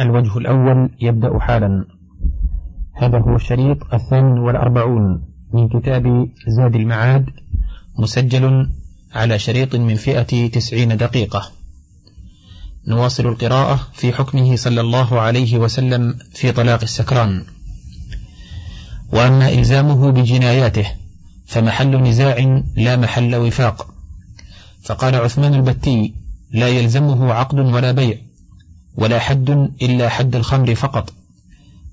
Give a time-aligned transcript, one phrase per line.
[0.00, 1.84] الوجه الأول يبدأ حالا.
[2.94, 7.26] هذا هو الشريط الثامن والأربعون من كتاب زاد المعاد
[7.98, 8.70] مسجل
[9.14, 11.42] على شريط من فئة تسعين دقيقة.
[12.88, 17.44] نواصل القراءة في حكمه صلى الله عليه وسلم في طلاق السكران.
[19.12, 20.86] وأما إلزامه بجناياته
[21.46, 23.86] فمحل نزاع لا محل وفاق.
[24.82, 26.14] فقال عثمان البتي
[26.52, 28.25] لا يلزمه عقد ولا بيع.
[28.96, 29.50] ولا حد
[29.82, 31.12] إلا حد الخمر فقط.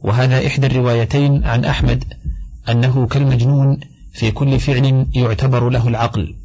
[0.01, 2.03] وهذا إحدى الروايتين عن أحمد
[2.69, 3.79] أنه كالمجنون
[4.13, 6.35] في كل فعل يعتبر له العقل.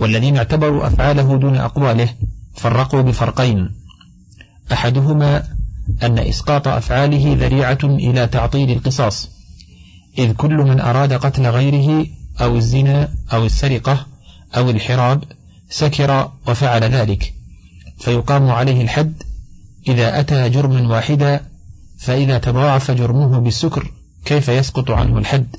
[0.00, 2.08] والذين اعتبروا أفعاله دون أقواله
[2.54, 3.70] فرقوا بفرقين.
[4.72, 5.42] أحدهما
[6.02, 9.30] أن إسقاط أفعاله ذريعة إلى تعطيل القصاص
[10.18, 12.06] إذ كل من أراد قتل غيره
[12.40, 14.06] أو الزنا أو السرقة
[14.56, 15.24] أو الحراب
[15.70, 17.34] سكر وفعل ذلك.
[18.02, 19.22] فيقام عليه الحد
[19.88, 21.40] إذا أتى جرما واحدا
[21.98, 23.90] فإذا تضاعف جرمه بالسكر
[24.24, 25.56] كيف يسقط عنه الحد؟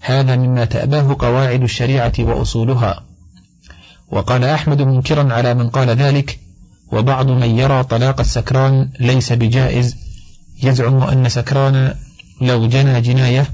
[0.00, 3.04] هذا مما تأباه قواعد الشريعة وأصولها.
[4.08, 6.38] وقال أحمد منكرا على من قال ذلك
[6.92, 9.96] وبعض من يرى طلاق السكران ليس بجائز
[10.62, 11.94] يزعم أن سكران
[12.40, 13.46] لو جنى جناية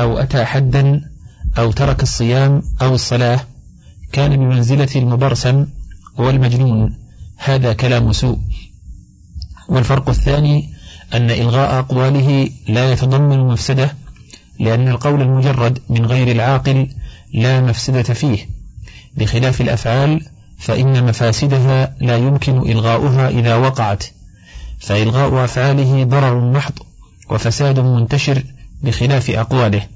[0.00, 1.00] أو أتى حدا
[1.58, 3.40] أو ترك الصيام أو الصلاة
[4.12, 5.66] كان بمنزلة المبرسم
[6.18, 7.07] والمجنون.
[7.38, 8.38] هذا كلام سوء.
[9.68, 10.70] والفرق الثاني
[11.14, 13.94] أن إلغاء أقواله لا يتضمن مفسدة
[14.60, 16.88] لأن القول المجرد من غير العاقل
[17.34, 18.48] لا مفسدة فيه.
[19.16, 20.26] بخلاف الأفعال
[20.58, 24.04] فإن مفاسدها لا يمكن إلغاؤها إذا وقعت.
[24.78, 26.72] فإلغاء أفعاله ضرر محض
[27.30, 28.42] وفساد منتشر
[28.82, 29.86] بخلاف أقواله.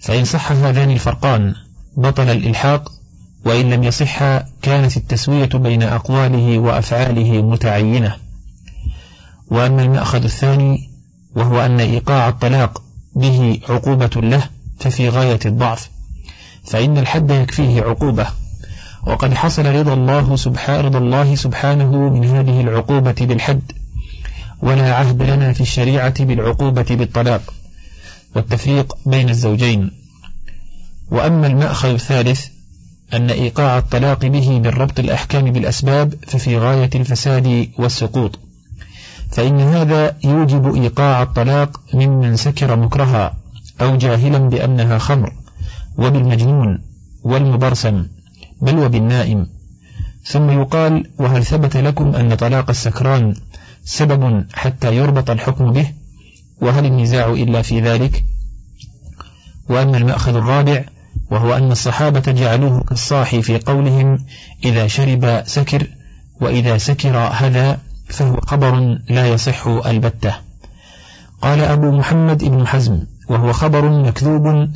[0.00, 1.54] فإن صح هذان الفرقان
[1.96, 2.99] بطل الإلحاق
[3.44, 4.18] وإن لم يصح
[4.62, 8.16] كانت التسوية بين أقواله وأفعاله متعينة.
[9.50, 10.90] وأما المأخذ الثاني
[11.34, 12.82] وهو أن إيقاع الطلاق
[13.14, 14.42] به عقوبة له
[14.78, 15.90] ففي غاية الضعف
[16.64, 18.26] فإن الحد يكفيه عقوبة.
[19.06, 23.72] وقد حصل رضا الله سبحانه رضا الله سبحانه من هذه العقوبة بالحد
[24.62, 27.54] ولا عهد لنا في الشريعة بالعقوبة بالطلاق
[28.36, 29.90] والتفريق بين الزوجين.
[31.10, 32.46] وأما المأخذ الثالث
[33.14, 38.38] أن إيقاع الطلاق به من ربط الأحكام بالأسباب ففي غاية الفساد والسقوط.
[39.30, 43.36] فإن هذا يوجب إيقاع الطلاق ممن سكر مكرها
[43.80, 45.32] أو جاهلا بأنها خمر
[45.98, 46.82] وبالمجنون
[47.22, 48.06] والمبرسم
[48.62, 49.46] بل وبالنائم.
[50.24, 53.34] ثم يقال وهل ثبت لكم أن طلاق السكران
[53.84, 55.92] سبب حتى يربط الحكم به؟
[56.60, 58.24] وهل النزاع إلا في ذلك؟
[59.68, 60.84] وأما المأخذ الرابع
[61.30, 64.18] وهو أن الصحابة جعلوه كالصاحي في قولهم
[64.64, 65.86] إذا شرب سكر
[66.40, 70.34] وإذا سكر هذا فهو خبر لا يصح البتة.
[71.42, 74.68] قال أبو محمد بن حزم وهو خبر مكذوب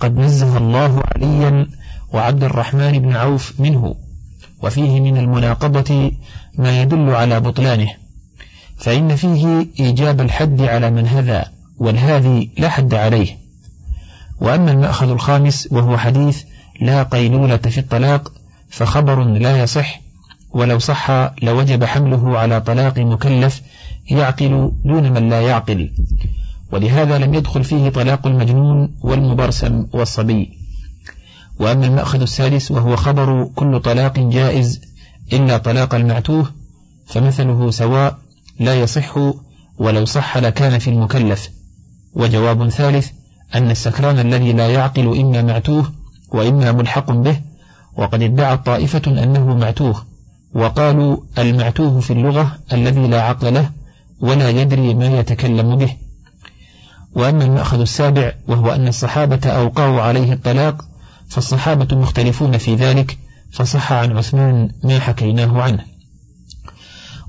[0.00, 1.66] قد نزه الله عليا
[2.12, 3.94] وعبد الرحمن بن عوف منه
[4.62, 6.12] وفيه من المناقضة
[6.58, 7.88] ما يدل على بطلانه.
[8.78, 11.44] فإن فيه إيجاب الحد على من هذا
[11.78, 13.37] والهذي لا حد عليه.
[14.40, 16.42] وأما المأخذ الخامس وهو حديث
[16.80, 18.32] لا قيلولة في الطلاق
[18.70, 20.00] فخبر لا يصح
[20.50, 21.10] ولو صح
[21.42, 23.62] لوجب حمله على طلاق مكلف
[24.10, 25.90] يعقل دون من لا يعقل.
[26.72, 30.58] ولهذا لم يدخل فيه طلاق المجنون والمبرسم والصبي.
[31.60, 34.80] وأما المأخذ السادس وهو خبر كل طلاق جائز
[35.32, 36.52] إلا طلاق المعتوه
[37.06, 38.18] فمثله سواء
[38.60, 39.14] لا يصح
[39.78, 41.50] ولو صح لكان في المكلف.
[42.14, 43.10] وجواب ثالث
[43.54, 45.92] أن السكران الذي لا يعقل إما معتوه
[46.28, 47.40] وإما ملحق به
[47.96, 50.04] وقد ادعت طائفة أنه معتوه
[50.54, 53.70] وقالوا المعتوه في اللغة الذي لا عقل له
[54.20, 55.96] ولا يدري ما يتكلم به.
[57.12, 60.84] وأما المأخذ السابع وهو أن الصحابة أوقعوا عليه الطلاق
[61.28, 63.18] فالصحابة مختلفون في ذلك
[63.52, 65.84] فصح عن عثمان ما حكيناه عنه.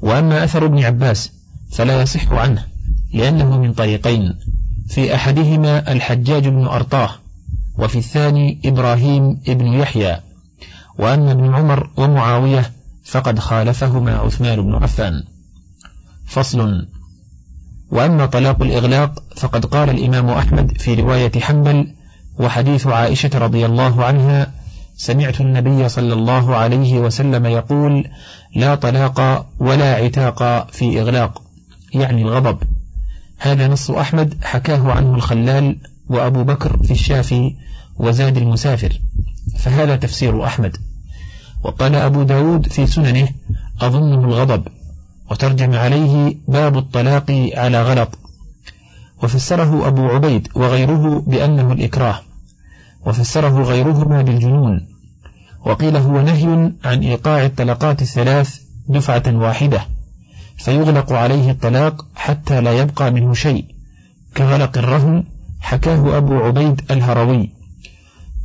[0.02, 1.32] وأما أثر ابن عباس
[1.72, 2.66] فلا يصح عنه
[3.14, 4.34] لأنه من طريقين.
[4.90, 7.10] في أحدهما الحجاج بن أرطاه
[7.78, 10.20] وفي الثاني إبراهيم بن يحيى
[11.00, 12.72] وأما ابن عمر ومعاوية
[13.06, 15.24] فقد خالفهما عثمان بن عفان.
[16.26, 16.88] فصل
[17.92, 21.94] وأما طلاق الإغلاق فقد قال الإمام أحمد في رواية حنبل
[22.40, 24.52] وحديث عائشة رضي الله عنها
[24.98, 28.10] سمعت النبي صلى الله عليه وسلم يقول
[28.56, 31.42] لا طلاق ولا عتاق في إغلاق
[31.94, 32.58] يعني الغضب.
[33.40, 35.78] هذا نص أحمد حكاه عنه الخلال
[36.10, 37.56] وأبو بكر في الشافي
[37.98, 39.02] وزاد المسافر.
[39.60, 40.78] فهذا تفسير أحمد.
[41.64, 43.30] وقال أبو داود في سننه
[43.82, 44.68] أظنه الغضب
[45.32, 48.20] وترجم عليه باب الطلاق على غلط.
[49.24, 52.20] وفسره أبو عبيد وغيره بأنه الإكراه.
[53.06, 54.88] وفسره غيرهما بالجنون
[55.66, 59.86] وقيل هو نهي عن إيقاع الطلقات الثلاث دفعة واحدة.
[60.60, 63.66] فيغلق عليه الطلاق حتى لا يبقى منه شيء.
[64.38, 65.24] كغلق الرهن
[65.60, 67.50] حكاه أبو عبيد الهروي.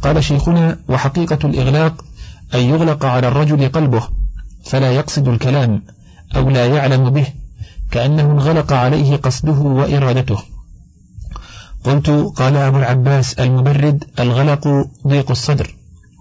[0.03, 2.05] قال شيخنا وحقيقة الإغلاق
[2.55, 4.09] أن يغلق على الرجل قلبه
[4.65, 5.83] فلا يقصد الكلام
[6.37, 7.27] أو لا يعلم به
[7.91, 10.39] كأنه انغلق عليه قصده وإرادته.
[11.85, 15.75] قلت قال أبو العباس المبرد الغلق ضيق الصدر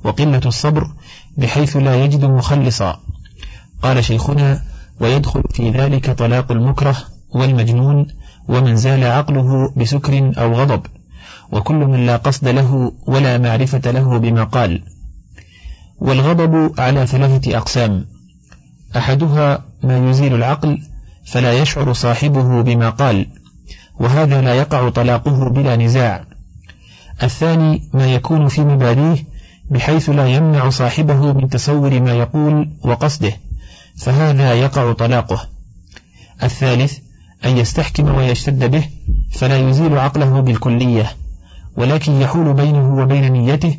[0.03, 0.93] وقلة الصبر
[1.37, 2.99] بحيث لا يجد مخلصا.
[3.81, 4.61] قال شيخنا
[4.99, 6.97] ويدخل في ذلك طلاق المكره
[7.35, 8.07] والمجنون
[8.47, 10.81] ومن زال عقله بسكر أو غضب.
[11.51, 14.83] وكل من لا قصد له ولا معرفة له بما قال.
[15.97, 18.05] والغضب على ثلاثة أقسام.
[18.97, 20.77] أحدها ما يزيل العقل
[21.25, 23.27] فلا يشعر صاحبه بما قال.
[23.99, 26.25] وهذا لا يقع طلاقه بلا نزاع.
[27.23, 29.25] الثاني ما يكون في مباديه
[29.71, 33.33] بحيث لا يمنع صاحبه من تصور ما يقول وقصده.
[33.97, 35.47] فهذا يقع طلاقه.
[36.43, 36.97] الثالث
[37.45, 38.83] أن يستحكم ويشتد به
[39.31, 41.11] فلا يزيل عقله بالكلية
[41.77, 43.77] ولكن يحول بينه وبين نيته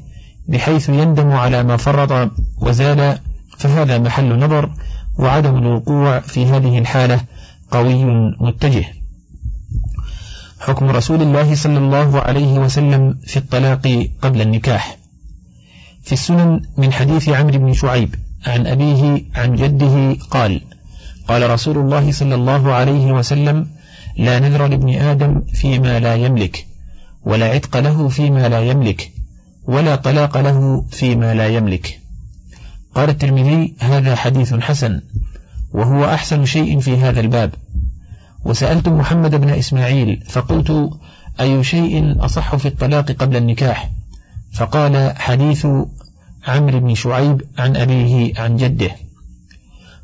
[0.48, 2.30] بحيث يندم على ما فرط
[2.60, 3.18] وزال
[3.58, 4.70] فهذا محل نظر
[5.18, 7.20] وعدم الوقوع في هذه الحالة
[7.70, 8.04] قوي
[8.40, 8.84] متجه.
[10.60, 14.96] حكم رسول الله صلى الله عليه وسلم في الطلاق قبل النكاح.
[16.02, 18.14] في السنن من حديث عمرو بن شعيب
[18.46, 20.60] عن أبيه عن جده قال
[21.28, 23.66] قال رسول الله صلى الله عليه وسلم
[24.16, 26.66] لا نذر لابن آدم فيما لا يملك
[27.24, 29.12] ولا عتق له فيما لا يملك
[29.64, 32.00] ولا طلاق له فيما لا يملك.
[32.94, 35.00] قال الترمذي هذا حديث حسن
[35.72, 37.54] وهو أحسن شيء في هذا الباب.
[38.44, 40.90] وسألت محمد بن إسماعيل فقلت
[41.40, 43.90] أي شيء أصح في الطلاق قبل النكاح؟
[44.52, 45.66] فقال حديث
[46.46, 48.90] عمرو بن شعيب عن أبيه عن جده.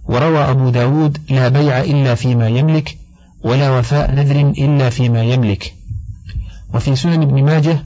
[0.04, 2.98] وروى أبو داود لا بيع إلا فيما يملك
[3.44, 5.75] ولا وفاء نذر إلا فيما يملك.
[6.75, 7.84] وفي سنن ابن ماجه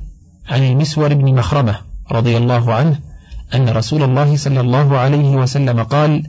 [0.48, 1.78] عن المسور بن مخرمة
[2.12, 2.98] رضي الله عنه
[3.54, 6.22] أن رسول الله صلى الله عليه وسلم قال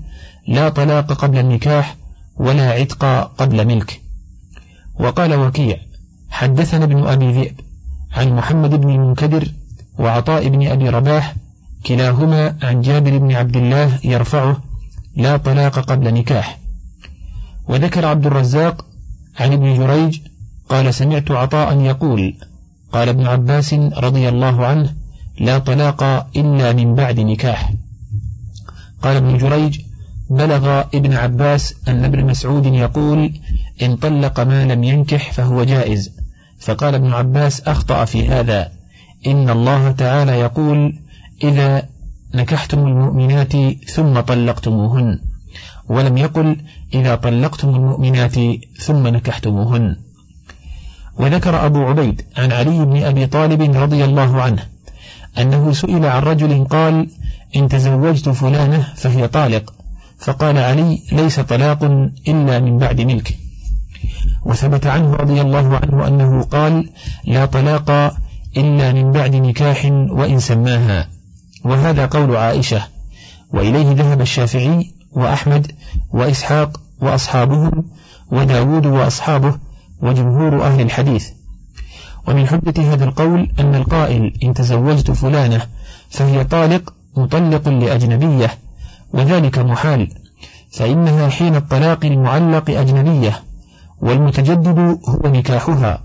[0.47, 1.95] لا طلاق قبل النكاح
[2.35, 3.05] ولا عتق
[3.37, 4.01] قبل ملك
[4.99, 5.77] وقال وكيع
[6.29, 7.55] حدثنا ابن أبي ذئب
[8.11, 9.47] عن محمد بن المنكدر
[9.99, 11.35] وعطاء بن أبي رباح
[11.85, 14.63] كلاهما عن جابر بن عبد الله يرفعه
[15.15, 16.59] لا طلاق قبل نكاح.
[17.67, 18.85] وذكر عبد الرزاق
[19.39, 20.19] عن ابن جريج
[20.69, 22.35] قال سمعت عطاء يقول
[22.91, 24.93] قال ابن عباس رضي الله عنه
[25.39, 26.03] لا طلاق
[26.35, 27.73] إلا من بعد نكاح.
[29.01, 29.79] قال ابن جريج
[30.29, 33.33] بلغ ابن عباس أن ابن مسعود يقول
[33.81, 36.11] إن طلق ما لم ينكح فهو جائز.
[36.59, 38.71] فقال ابن عباس أخطأ في هذا.
[39.27, 41.04] إن الله تعالى يقول
[41.43, 41.83] إذا
[42.35, 43.53] نكحتم المؤمنات
[43.89, 45.19] ثم طلقتموهن
[45.89, 46.57] ولم يقل
[46.93, 48.35] إذا طلقتم المؤمنات
[48.79, 49.95] ثم نكحتموهن.
[51.17, 54.63] وذكر أبو عبيد عن علي بن أبي طالب رضي الله عنه
[55.37, 57.09] أنه سئل عن رجل قال
[57.55, 59.73] إن تزوجت فلانة فهي طالق
[60.19, 61.83] فقال علي ليس طلاق
[62.27, 63.37] إلا من بعد ملك.
[64.45, 66.89] وثبت عنه رضي الله عنه أنه قال
[67.27, 68.17] لا طلاق
[68.57, 71.14] إلا من بعد نكاح وإن سماها.
[71.65, 72.81] وهذا قول عائشة.
[73.53, 75.71] وإليه ذهب الشافعي وأحمد
[76.13, 77.83] وإسحاق وأصحابهم
[78.31, 79.57] وداود وأصحابه
[80.01, 81.29] وجمهور أهل الحديث.
[82.27, 85.61] ومن حجة هذا القول أن القائل إن تزوجت فلانة
[86.09, 88.57] فهي طالق مطلق لأجنبية
[89.13, 90.11] وذلك محال
[90.71, 93.43] فإنها حين الطلاق المعلق أجنبية
[94.01, 96.03] والمتجدد هو نكاحها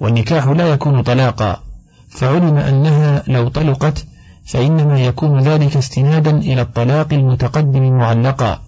[0.00, 1.62] والنكاح لا يكون طلاقا
[2.10, 4.06] فعلم أنها لو طلقت
[4.46, 8.62] فإنما يكون ذلك استنادا إلى الطلاق المتقدم معلقا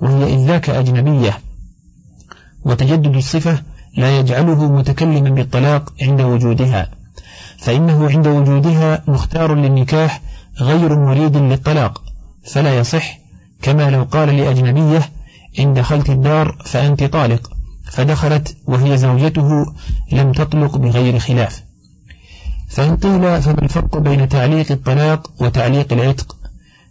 [0.00, 1.38] وهي إذ ذاك أجنبية.
[2.64, 3.62] وتجدد الصفة
[3.96, 6.90] لا يجعله متكلما بالطلاق عند وجودها
[7.58, 10.20] فإنه عند وجودها مختار للنكاح
[10.60, 12.02] غير مريد للطلاق
[12.44, 13.18] فلا يصح.
[13.62, 15.10] كما لو قال لأجنبية
[15.58, 17.50] إن دخلت الدار فأنت طالق
[17.84, 19.66] فدخلت وهي زوجته
[20.12, 21.62] لم تطلق بغير خلاف.
[22.68, 26.36] فإن قيل فما الفرق بين تعليق الطلاق وتعليق العتق؟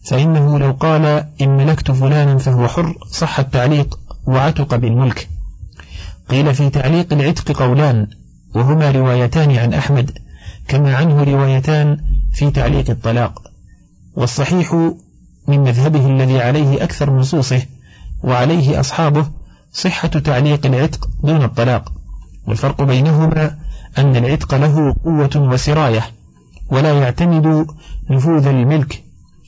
[0.03, 1.06] فإنه لو قال
[1.42, 5.30] إن ملكت فلانا فهو حر صح التعليق وعتق بالملك.
[6.30, 8.08] قيل في تعليق العتق قولان
[8.56, 10.12] وهما روايتان عن أحمد
[10.68, 11.98] كما عنه روايتان
[12.34, 13.42] في تعليق الطلاق.
[14.15, 14.74] والصحيح
[15.48, 17.62] من مذهبه الذي عليه أكثر نصوصه
[18.24, 19.25] وعليه أصحابه
[19.74, 21.92] صحة تعليق العتق دون الطلاق.
[22.48, 23.62] والفرق بينهما
[23.98, 26.04] أن العتق له قوة وسراية
[26.70, 27.68] ولا يعتمد
[28.10, 29.04] نفوذ الملك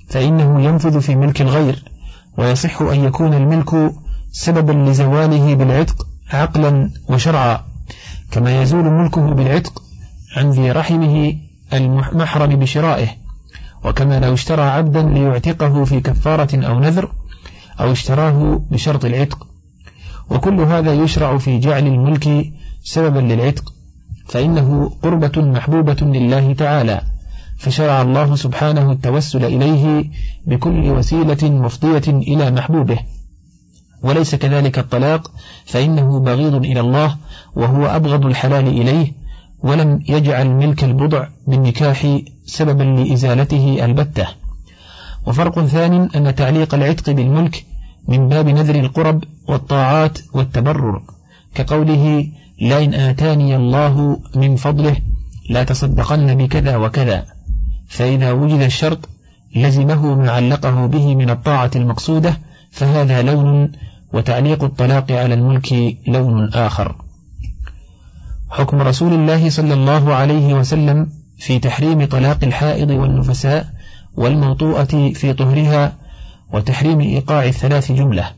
[0.10, 1.84] فإنه ينفذ في ملك الغير
[2.38, 3.94] ويصح أن يكون الملك
[4.32, 7.66] سببا لزواله بالعتق عقلا وشرعا.
[8.32, 9.84] كما يزول ملكه بالعتق
[10.38, 11.36] عن ذي رحمه
[11.74, 13.08] المحرم بشرائه
[13.84, 17.12] وكما لو اشترى عبدا ليعتقه في كفارة أو نذر
[17.80, 19.48] أو اشتراه بشرط العتق.
[20.30, 23.74] وكل هذا يشرع في جعل الملك سببا للعتق.
[24.26, 27.02] فإنه قربة محبوبة لله تعالى
[27.58, 30.10] فشرع الله سبحانه التوسل إليه
[30.46, 33.00] بكل وسيلة مفضية إلى محبوبه.
[34.04, 35.32] وليس كذلك الطلاق
[35.66, 37.18] فإنه بغيض إلى الله
[37.56, 39.12] وهو أبغض الحلال إليه
[39.64, 44.28] ولم يجعل ملك البضع بالنكاح سببا لإزالته البتة.
[45.28, 47.66] وفرق ثاني أن تعليق العتق بالملك
[48.08, 51.02] من باب نذر القرب والطاعات والتبرر
[51.56, 52.28] كقوله
[52.62, 54.98] لئن آتاني الله من فضله
[55.50, 57.26] لا تصدقن بكذا وكذا.
[57.88, 59.10] فإذا وجد الشرط
[59.56, 62.38] لزمه ما علقه به من الطاعة المقصودة
[62.72, 63.72] فهذا لون
[64.14, 66.96] وتعليق الطلاق على الملك لون آخر.
[68.50, 73.68] حكم رسول الله صلى الله عليه وسلم في تحريم طلاق الحائض والنفساء
[74.16, 75.98] والموطوءة في طهرها
[76.54, 78.32] وتحريم إيقاع الثلاث جملة.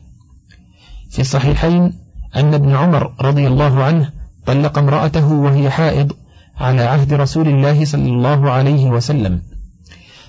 [1.10, 4.10] في الصحيحين أن ابن عمر رضي الله عنه
[4.46, 6.12] طلق امرأته وهي حائض
[6.56, 9.42] على عهد رسول الله صلى الله عليه وسلم.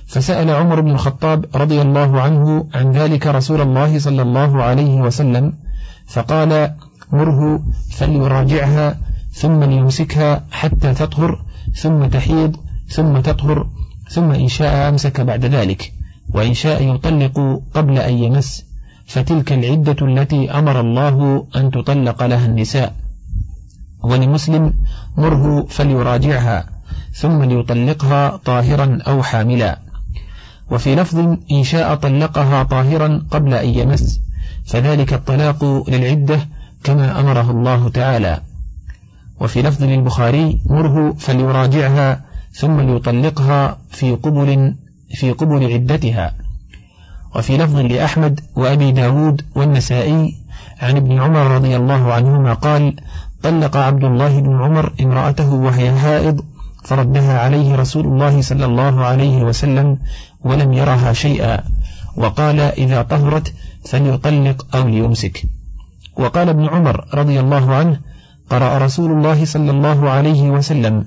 [0.07, 5.53] فسأل عمر بن الخطاب رضي الله عنه عن ذلك رسول الله صلى الله عليه وسلم
[6.07, 6.75] فقال
[7.11, 8.97] مره فليراجعها
[9.31, 12.55] ثم ليمسكها حتى تطهر ثم تحيض
[12.87, 13.67] ثم تطهر
[14.09, 15.93] ثم إن شاء أمسك بعد ذلك
[16.33, 18.65] وإن شاء يطلق قبل أن يمس.
[19.09, 22.95] فتلك العدة التي أمر الله أن تطلق لها النساء.
[24.03, 24.73] ولمسلم
[25.17, 26.65] مره فليراجعها
[27.13, 29.79] ثم ليطلقها طاهرا أو حاملا.
[30.71, 34.21] وفي لفظ إن شاء طلقها طاهرا قبل أن يمس
[34.65, 36.39] فذلك الطلاق للعدة
[36.83, 38.41] كما أمره الله تعالى.
[39.39, 44.75] وفي لفظ للبخاري مره فليراجعها ثم ليطلقها في قبل
[45.15, 46.33] في قبل عدتها.
[47.35, 50.35] وفي لفظ لأحمد وأبي داود والنسائي
[50.81, 52.95] عن ابن عمر رضي الله عنهما قال
[53.43, 56.41] طلق عبد الله بن عمر امرأته وهي هائض
[56.83, 59.97] فردها عليه رسول الله صلى الله عليه وسلم
[60.41, 61.63] ولم يرها شيئا
[62.17, 63.53] وقال إذا طهرت
[63.85, 65.43] فليطلق أو ليمسك.
[66.17, 67.99] وقال ابن عمر رضي الله عنه
[68.49, 71.05] قرأ رسول الله صلى الله عليه وسلم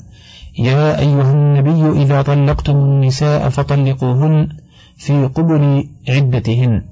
[0.59, 4.49] يا أيها النبي إذا طلقتم النساء فطلقوهن
[4.97, 6.83] في قبل عدتهن.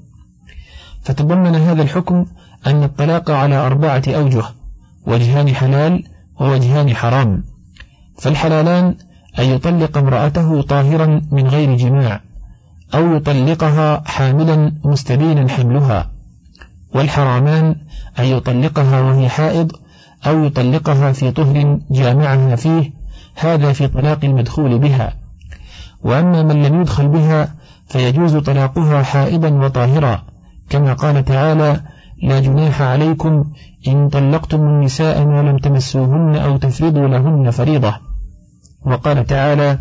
[1.02, 2.26] فتضمن هذا الحكم
[2.66, 4.44] أن الطلاق على أربعة أوجه
[5.06, 6.04] وجهان حلال
[6.40, 7.44] ووجهان حرام.
[8.18, 8.94] فالحلالان
[9.38, 12.20] أن يطلق امرأته طاهرا من غير جماع
[12.94, 16.10] أو يطلقها حاملا مستبينا حملها.
[16.94, 17.76] والحرامان
[18.18, 19.72] أن يطلقها وهي حائض
[20.26, 22.92] أو يطلقها في طهر جامعها فيه
[23.34, 25.16] هذا في طلاق المدخول بها.
[26.02, 27.54] وأما من لم يدخل بها
[27.90, 30.22] فيجوز طلاقها حائضا وطاهرا.
[30.70, 31.80] كما قال تعالى
[32.22, 33.44] لا جناح عليكم
[33.88, 37.94] إن طلقتم النساء ما لم تمسوهن أو تفرضوا لهن فريضة.
[38.86, 39.78] وقال تعالى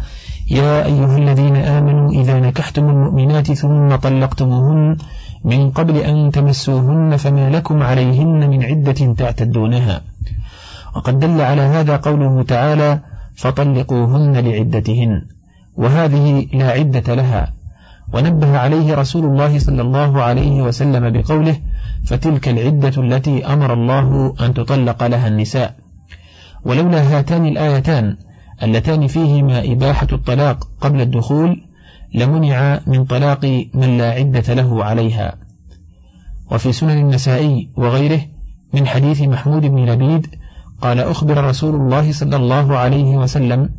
[0.51, 4.97] يا أيها الذين آمنوا إذا نكحتم المؤمنات ثم طلقتموهن
[5.45, 10.01] من قبل أن تمسوهن فما لكم عليهن من عدة تعتدونها.
[10.95, 12.99] وقد دل على هذا قوله تعالى
[13.35, 15.21] فطلقوهن لعدتهن.
[15.75, 17.58] وهذه لا عدة لها.
[18.13, 21.57] ونبه عليه رسول الله صلى الله عليه وسلم بقوله
[22.05, 25.75] فتلك العدة التي أمر الله أن تطلق لها النساء.
[26.65, 28.17] ولولا هاتان الآيتان
[28.63, 31.61] اللتان فيهما إباحة الطلاق قبل الدخول
[32.13, 35.35] لمنع من طلاق من لا عدة له عليها.
[36.51, 38.21] وفي سنن النسائي وغيره
[38.73, 40.27] من حديث محمود بن لبيد
[40.81, 43.69] قال أخبر رسول الله صلى الله عليه وسلم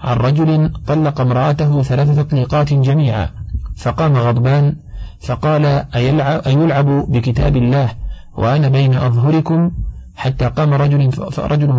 [0.00, 3.39] عن رجل طلق امرأته ثلاث تطليقات جميعا
[3.80, 4.76] فقام غضبان
[5.20, 7.88] فقال أيلعب, أيلعب بكتاب الله
[8.36, 9.70] وأنا بين أظهركم؟
[10.16, 11.12] حتى قام رجل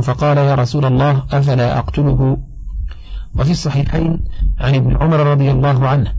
[0.02, 2.38] فقال يا رسول الله أفلا أقتله؟
[3.40, 4.20] وفي الصحيحين
[4.60, 6.14] عن ابن عمر رضي الله عنه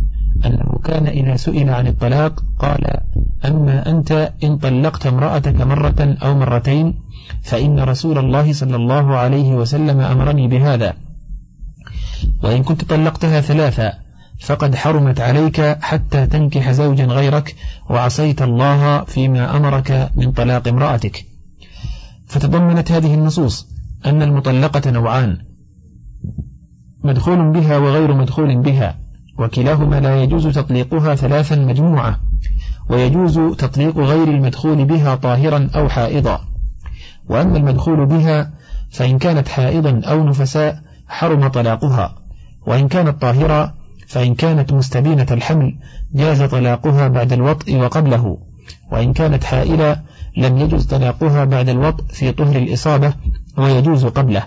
[0.46, 2.84] أنه كان إذا سئل عن الطلاق قال
[3.44, 6.94] أما أنت إن طلقت امرأتك مرة أو مرتين
[7.42, 10.94] فإن رسول الله صلى الله عليه وسلم أمرني بهذا
[12.42, 13.92] وإن كنت طلقتها ثلاثة
[14.42, 17.56] فقد حرمت عليك حتى تنكح زوجا غيرك
[17.90, 21.24] وعصيت الله فيما أمرك من طلاق امرأتك.
[22.26, 23.68] فتضمنت هذه النصوص
[24.06, 25.38] أن المطلقة نوعان
[27.04, 28.98] مدخول بها وغير مدخول بها
[29.38, 32.20] وكلاهما لا يجوز تطليقها ثلاثا مجموعة
[32.90, 36.40] ويجوز تطليق غير المدخول بها طاهرا أو حائضا.
[37.28, 38.52] وأما المدخول بها
[38.90, 42.14] فإن كانت حائضا أو نفساء حرم طلاقها
[42.66, 43.81] وإن كانت طاهرة
[44.12, 45.74] فإن كانت مستبينة الحمل
[46.14, 48.38] جاز طلاقها بعد الوطء وقبله
[48.90, 50.02] وإن كانت حائلة
[50.36, 53.14] لم يجوز طلاقها بعد الوطء في طهر الإصابة
[53.58, 54.42] ويجوز قبله.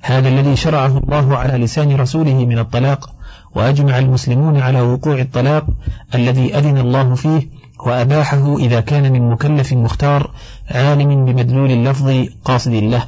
[0.00, 3.14] هذا الذي شرعه الله على لسان رسوله من الطلاق
[3.54, 5.66] وأجمع المسلمون على وقوع الطلاق
[6.14, 7.48] الذي أذن الله فيه
[7.86, 10.30] وأباحه إذا كان من مكلف مختار
[10.70, 13.04] عالم بمدلول اللفظ قاصد له.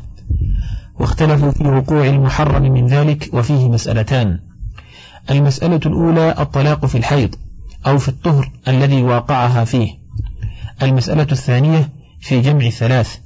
[1.00, 4.55] واختلفوا في وقوع المحرم من ذلك وفيه مسألتان.
[5.30, 7.34] المسألة الأولى الطلاق في الحيض
[7.86, 9.90] أو في الطهر الذي واقعها فيه.
[10.82, 11.88] المسألة الثانية
[12.20, 13.16] في جمع ثلاث.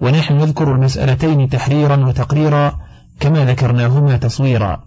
[0.00, 2.78] ونحن نذكر المسألتين تحريرا وتقريرا
[3.20, 4.82] كما ذكرناهما تصويرا.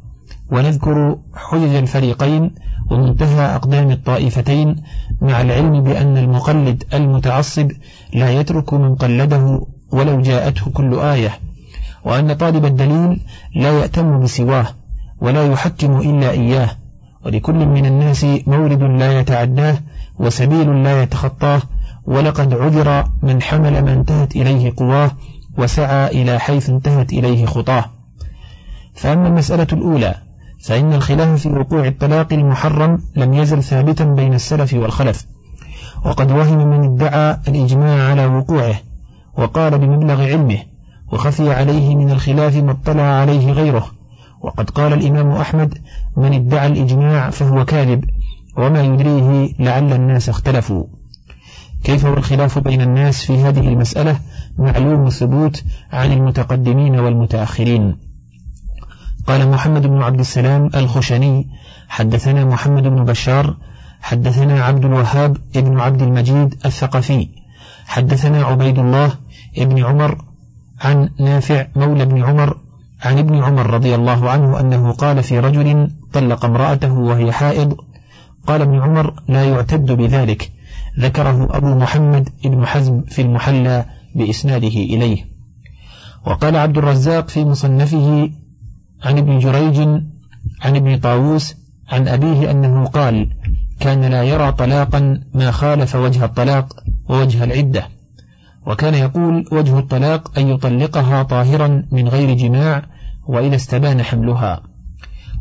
[0.52, 2.56] ونذكر حجج الفريقين
[2.92, 4.76] ومنتهى أقدام الطائفتين
[5.22, 7.72] مع العلم بأن المقلد المتعصب
[8.14, 9.62] لا يترك من قلده
[9.92, 11.40] ولو جاءته كل آية.
[12.06, 13.20] وأن طالب الدليل
[13.56, 14.68] لا يأتم بسواه.
[15.22, 16.70] ولا يحكم إلا إياه
[17.26, 19.78] ولكل من الناس مورد لا يتعداه
[20.20, 21.62] وسبيل لا يتخطاه
[22.06, 25.12] ولقد عذر من حمل ما انتهت إليه قواه
[25.58, 27.86] وسعى إلى حيث انتهت إليه خطاه.
[28.96, 30.16] فأما المسألة الأولى
[30.64, 35.26] فإن الخلاف في وقوع الطلاق المحرم لم يزل ثابتا بين السلف والخلف
[36.06, 38.76] وقد وهم من ادعى الإجماع على وقوعه
[39.38, 40.58] وقال بمبلغ علمه
[41.12, 43.99] وخفي عليه من الخلاف ما اطلع عليه غيره.
[44.42, 45.78] وقد قال الإمام أحمد
[46.18, 48.06] من ادعى الإجماع فهو كاذب
[48.58, 50.84] وما يدريه لعل الناس اختلفوا.
[51.84, 54.20] كيف والخلاف بين الناس في هذه المسألة؟
[54.58, 57.98] معلوم الثبوت عن المتقدمين والمتأخرين.
[59.28, 61.48] قال محمد بن عبد السلام الخشني
[61.88, 63.58] حدثنا محمد بن بشار
[64.02, 67.30] حدثنا عبد الوهاب ابن عبد المجيد الثقفي
[67.86, 69.12] حدثنا عبيد الله
[69.58, 70.26] ابن عمر
[70.82, 72.58] عن نافع مولى بن عمر
[73.02, 77.78] عن ابن عمر رضي الله عنه أنه قال في رجل طلق امرأته وهي حائض
[78.48, 80.52] قال ابن عمر لا يعتد بذلك
[81.00, 83.86] ذكره أبو محمد ابن حزم في المحلى
[84.16, 85.26] بإسناده إليه.
[86.26, 88.30] وقال عبد الرزاق في مصنفه
[89.04, 89.80] عن ابن جريج
[90.62, 91.56] عن ابن طاووس
[91.90, 93.30] عن أبيه أنه قال
[93.80, 96.74] كان لا يرى طلاقا ما خالف وجه الطلاق
[97.10, 97.88] ووجه العدة.
[98.70, 102.84] وكان يقول وجه الطلاق أن يطلقها طاهرا من غير جماع
[103.28, 104.62] وإذا استبان حملها.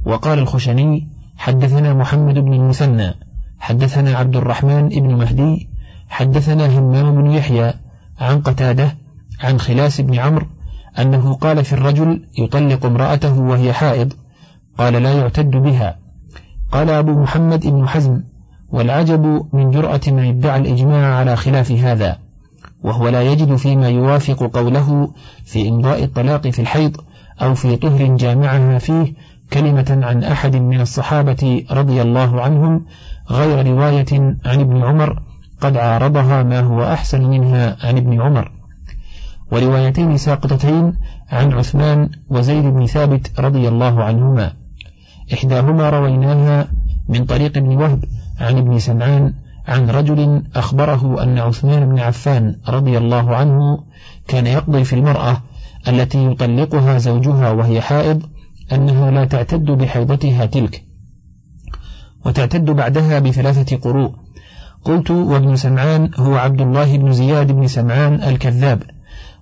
[0.04, 3.14] وقال الخشني حدثنا محمد بن المثنى
[3.58, 5.68] حدثنا عبد الرحمن بن مهدي
[6.08, 7.72] حدثنا همام بن يحيى
[8.20, 8.96] عن قتادة
[9.40, 10.46] عن خلاس بن عمرو
[10.98, 14.12] أنه قال في الرجل يطلق امرأته وهي حائض
[14.78, 15.98] قال لا يعتد بها.
[16.72, 18.22] قال أبو محمد بن حزم
[18.68, 22.27] والعجب من جرأة من ادعى الإجماع على خلاف هذا.
[22.82, 25.10] وهو لا يجد فيما يوافق قوله
[25.44, 26.96] في إمضاء الطلاق في الحيض
[27.42, 29.14] أو في طهر جامعها فيه
[29.52, 32.84] كلمة عن أحد من الصحابة رضي الله عنهم
[33.30, 35.22] غير رواية عن ابن عمر
[35.60, 38.52] قد عارضها ما هو أحسن منها عن ابن عمر.
[39.52, 40.92] وروايتين ساقطتين
[41.30, 44.52] عن عثمان وزيد بن ثابت رضي الله عنهما.
[45.32, 46.68] إحداهما رويناها
[47.08, 48.04] من طريق ابن وهب
[48.40, 49.34] عن ابن سمعان
[49.68, 53.78] عن رجل أخبره أن عثمان بن عفان رضي الله عنه
[54.28, 55.42] كان يقضي في المرأة
[55.88, 58.22] التي يطلقها زوجها وهي حائض
[58.72, 60.84] أنها لا تعتد بحيضتها تلك
[62.26, 64.12] وتعتد بعدها بثلاثة قروء.
[64.84, 68.82] قلت وابن سمعان هو عبد الله بن زياد بن سمعان الكذاب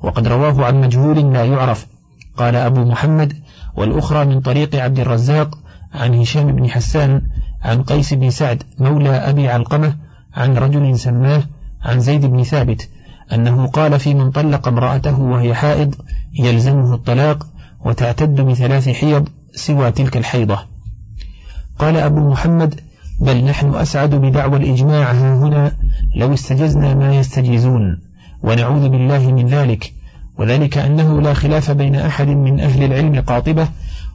[0.02, 1.86] وقد رواه عن مجهول لا يعرف.
[2.36, 3.32] قال أبو محمد
[3.76, 5.58] والأخرى من طريق عبد الرزاق
[5.92, 7.22] عن هشام بن حسان
[7.62, 10.05] عن قيس بن سعد مولى أبي علقمة
[10.36, 11.42] عن رجل سماه
[11.82, 12.88] عن زيد بن ثابت
[13.32, 15.94] أنه قال في من طلق امرأته وهي حائض
[16.34, 17.46] يلزمه الطلاق
[17.84, 20.58] وتعتد بثلاث حيض سوى تلك الحيضة.
[21.78, 22.80] قال أبو محمد
[23.20, 25.76] بل نحن أسعد بدعوى الإجماع هنا
[26.16, 28.00] لو استجزنا ما يستجيزون
[28.42, 29.92] ونعوذ بالله من ذلك
[30.38, 33.68] وذلك أنه لا خلاف بين أحد من أهل العلم قاطبة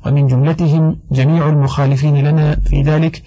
[0.06, 3.24] ومن جملتهم جميع المخالفين لنا في ذلك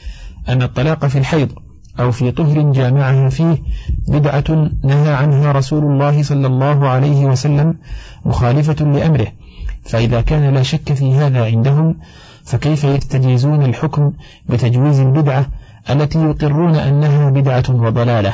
[0.49, 1.53] أن الطلاق في الحيض
[2.01, 3.63] أو في طهر جامعها فيه
[4.09, 7.75] بدعة نهى عنها رسول الله صلى الله عليه وسلم
[8.25, 9.27] مخالفة لأمره
[9.85, 11.97] فإذا كان لا شك في هذا عندهم
[12.45, 14.13] فكيف يستجيزون الحكم
[14.49, 15.47] بتجويز البدعة
[15.91, 18.33] التي يقرون أنها بدعة وضلالة؟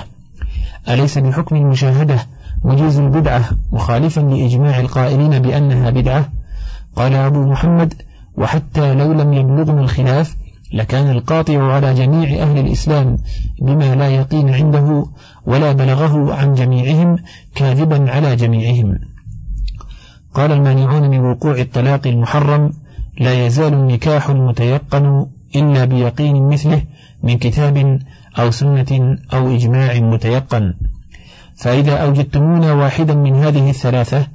[0.88, 2.18] أليس بحكم المشاهدة
[2.64, 6.28] مجيز البدعة مخالفا لإجماع القائلين بأنها بدعة؟
[6.96, 7.94] قال أبو محمد
[8.36, 10.36] وحتى لو لم يبلغنا الخلاف
[10.72, 13.16] لكان القاطع على جميع أهل الإسلام
[13.62, 15.06] بما لا يقين عنده
[15.46, 17.16] ولا بلغه عن جميعهم
[17.54, 18.98] كاذبا على جميعهم.
[20.34, 22.70] قال المانعون من وقوع الطلاق المحرم
[23.20, 26.82] لا يزال النكاح المتيقن إلا بيقين مثله
[27.22, 27.98] من كتاب
[28.38, 30.74] أو سنة أو إجماع متيقن
[31.56, 34.26] فإذا أوجدتمونا واحدا من هذه الثلاثة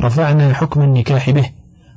[0.00, 1.50] رفعنا حكم النكاح به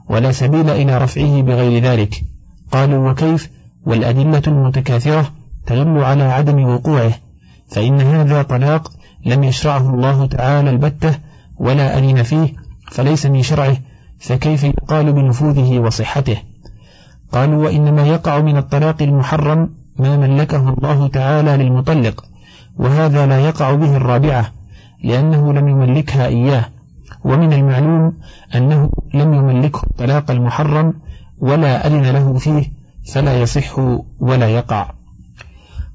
[0.10, 2.24] ولا سبيل إلى رفعه بغير ذلك.
[2.72, 3.57] قالوا وكيف؟
[3.88, 5.32] والأدلة المتكاثرة
[5.66, 7.12] تدل على عدم وقوعه
[7.68, 8.92] فإن هذا طلاق
[9.26, 11.16] لم يشرعه الله تعالى البتة
[11.58, 12.54] ولا أذن فيه
[12.92, 13.78] فليس من شرعه
[14.20, 16.38] فكيف يقال بنفوذه وصحته؟
[17.32, 19.70] قالوا وإنما يقع من الطلاق المحرم
[20.00, 22.26] ما ملكه الله تعالى للمطلق
[22.78, 24.52] وهذا لا يقع به الرابعة
[25.04, 26.66] لأنه لم يملكها إياه
[27.24, 28.14] ومن المعلوم
[28.56, 30.94] أنه لم يملكه الطلاق المحرم
[31.40, 32.78] ولا أذن له فيه
[33.14, 33.80] فلا يصح
[34.20, 34.92] ولا يقع.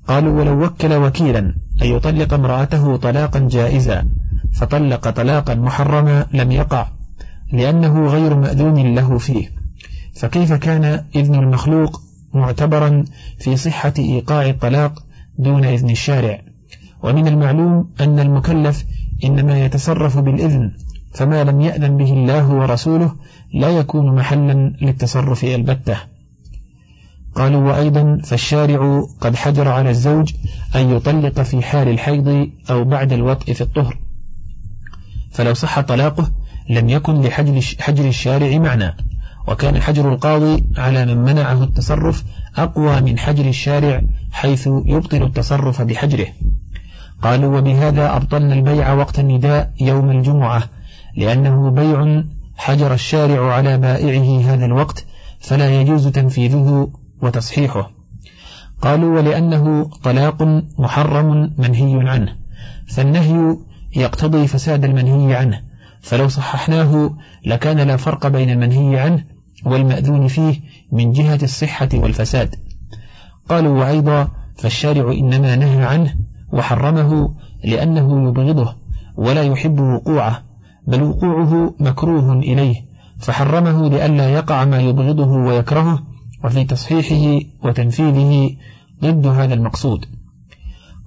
[0.09, 1.39] قالوا ولو وكل وكيلا
[1.83, 4.09] أن يطلق امرأته طلاقا جائزا
[4.53, 6.89] فطلق طلاقا محرما لم يقع
[7.53, 9.49] لأنه غير مأذون له فيه.
[10.15, 12.01] فكيف كان إذن المخلوق
[12.35, 13.05] معتبرا
[13.39, 15.05] في صحة إيقاع الطلاق
[15.39, 16.41] دون إذن الشارع؟
[17.03, 18.85] ومن المعلوم أن المكلف
[19.25, 20.73] إنما يتصرف بالإذن
[21.15, 23.15] فما لم يأذن به الله ورسوله
[23.55, 26.12] لا يكون محلا للتصرف البتة.
[27.35, 30.33] قالوا وأيضا فالشارع قد حجر على الزوج
[30.75, 33.99] أن يطلق في حال الحيض أو بعد الوطء في الطهر.
[35.31, 36.31] فلو صح طلاقه
[36.71, 38.97] لم يكن لحجر الشارع معنى
[39.49, 42.25] وكان حجر القاضي على من منعه التصرف
[42.57, 46.27] أقوى من حجر الشارع حيث يبطل التصرف بحجره.
[47.23, 50.63] قالوا وبهذا أبطلنا البيع وقت النداء يوم الجمعة
[51.17, 52.23] لأنه بيع
[52.57, 55.05] حجر الشارع على بائعه هذا الوقت
[55.41, 56.93] فلا يجوز تنفيذه
[57.23, 57.91] وتصحيحه.
[58.83, 60.43] قالوا ولأنه طلاق
[60.79, 62.37] محرم منهي عنه
[62.89, 63.57] فالنهي
[63.97, 65.63] يقتضي فساد المنهي عنه
[66.01, 69.25] فلو صححناه لكان لا فرق بين المنهي عنه
[69.65, 70.61] والمأذون فيه
[70.93, 72.55] من جهة الصحة والفساد.
[73.49, 76.15] قالوا وأيضا فالشارع إنما نهى عنه
[76.53, 78.75] وحرمه لأنه يبغضه
[79.17, 80.43] ولا يحب وقوعه
[80.87, 82.75] بل وقوعه مكروه إليه
[83.19, 86.03] فحرمه لئلا يقع ما يبغضه ويكرهه
[86.45, 88.57] وفي تصحيحه وتنفيذه
[89.03, 90.07] ضد هذا المقصود.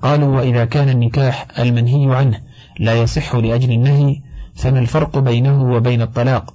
[0.02, 2.40] قالوا وإذا كان النكاح المنهي عنه
[2.80, 4.22] لا يصح لأجل النهي
[4.56, 6.54] فما الفرق بينه وبين الطلاق؟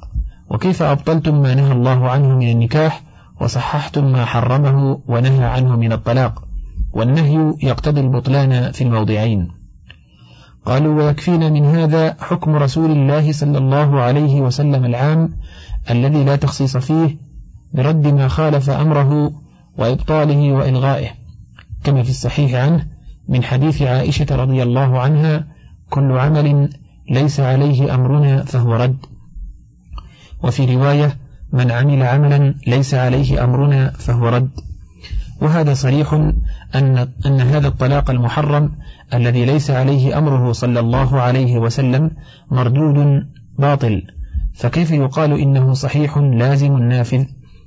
[0.50, 3.02] وكيف أبطلتم ما نهى الله عنه من النكاح
[3.40, 6.44] وصححتم ما حرمه ونهى عنه من الطلاق؟
[6.92, 9.48] والنهي يقتضي البطلان في الموضعين.
[10.64, 15.36] قالوا ويكفينا من هذا حكم رسول الله صلى الله عليه وسلم العام
[15.90, 17.29] الذي لا تخصيص فيه
[17.74, 19.33] برد ما خالف أمره
[19.78, 21.09] وإبطاله وإلغائه
[21.85, 22.87] كما في الصحيح عنه
[23.28, 25.46] من حديث عائشة رضي الله عنها
[25.90, 26.70] كل عمل
[27.11, 28.98] ليس عليه أمرنا فهو رد
[30.42, 31.16] وفي رواية
[31.52, 34.50] من عمل عملا ليس عليه أمرنا فهو رد
[35.40, 36.12] وهذا صريح
[36.74, 38.72] أن, أن هذا الطلاق المحرم
[39.14, 42.11] الذي ليس عليه أمره صلى الله عليه وسلم
[42.50, 43.26] مردود
[43.59, 44.02] باطل
[44.54, 47.24] فكيف يقال إنه صحيح لازم نافذ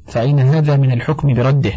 [0.08, 1.72] فأين هذا من الحكم برده.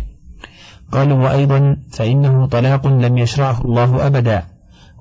[0.93, 4.43] قالوا وأيضا فإنه طلاق لم يشرعه الله أبدا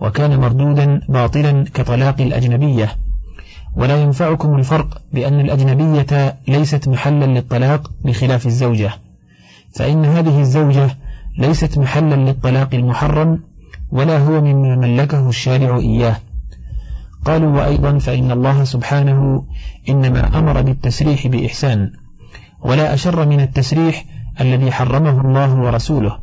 [0.01, 2.91] وكان مردودا باطلا كطلاق الأجنبية.
[3.75, 8.91] ولا ينفعكم الفرق بأن الأجنبية ليست محلا للطلاق بخلاف الزوجة.
[9.75, 10.89] فإن هذه الزوجة
[11.37, 13.39] ليست محلا للطلاق المحرم
[13.91, 16.15] ولا هو مما ملكه الشارع إياه.
[17.25, 19.45] قالوا وأيضا فإن الله سبحانه
[19.89, 21.91] إنما أمر بالتسريح بإحسان.
[22.61, 24.05] ولا أشر من التسريح
[24.41, 26.17] الذي حرمه الله ورسوله.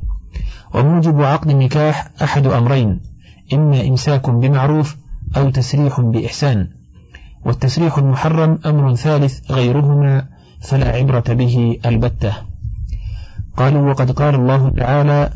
[0.75, 3.01] وموجب عقد النكاح أحد أمرين
[3.53, 4.97] إما إمساك بمعروف
[5.37, 6.69] أو تسريح بإحسان.
[7.45, 10.29] والتسريح المحرم أمر ثالث غيرهما
[10.61, 12.33] فلا عبرة به البتة.
[13.57, 15.31] قالوا وقد قال الله تعالى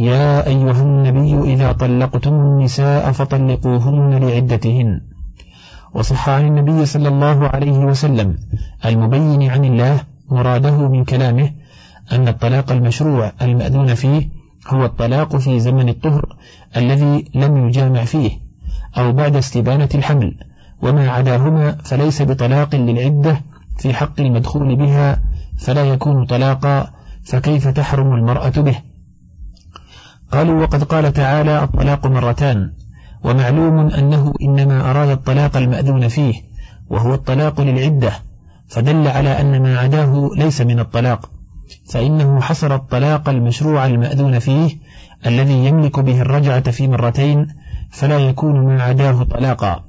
[0.00, 5.00] يا أيها النبي إذا طلقتم النساء فطلقوهن لعدتهن
[5.94, 8.38] وصح عن النبي صلى الله عليه وسلم
[8.84, 10.00] المبين عن الله
[10.32, 11.50] مراده من كلامه
[12.12, 14.28] أن الطلاق المشروع المأذون فيه
[14.68, 16.36] هو الطلاق في زمن الطهر
[16.76, 18.30] الذي لم يجامع فيه
[18.98, 20.34] أو بعد استبانة الحمل
[20.82, 23.40] وما عداهما فليس بطلاق للعدة
[23.78, 25.22] في حق المدخول بها
[25.58, 26.90] فلا يكون طلاقا
[27.24, 28.76] فكيف تحرم المرأة به؟
[30.32, 32.72] قالوا وقد قال تعالى الطلاق مرتان
[33.24, 36.34] ومعلوم أنه إنما أراد الطلاق المأذون فيه
[36.90, 38.12] وهو الطلاق للعدة
[38.72, 41.30] فدل على أن ما عداه ليس من الطلاق
[41.90, 44.76] فإنه حصر الطلاق المشروع المأذون فيه
[45.26, 47.46] الذي يملك به الرجعة في مرتين
[47.90, 49.84] فلا يكون ما عداه طلاقا.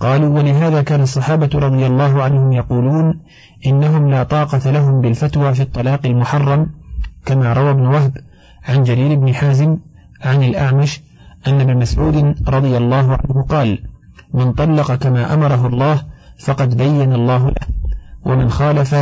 [0.00, 3.20] قالوا ولهذا كان الصحابة رضي الله عنهم يقولون
[3.66, 6.66] إنهم لا طاقة لهم بالفتوى في الطلاق المحرم
[7.26, 8.16] كما روى ابن وهب
[8.68, 9.78] عن جرير بن حازم
[10.20, 11.00] عن الأعمش
[11.46, 13.78] أن ابن مسعود رضي الله عنه قال
[14.34, 16.02] من طلق كما أمره الله
[16.38, 17.71] فقد بين الله له.
[18.24, 18.94] ومن خالف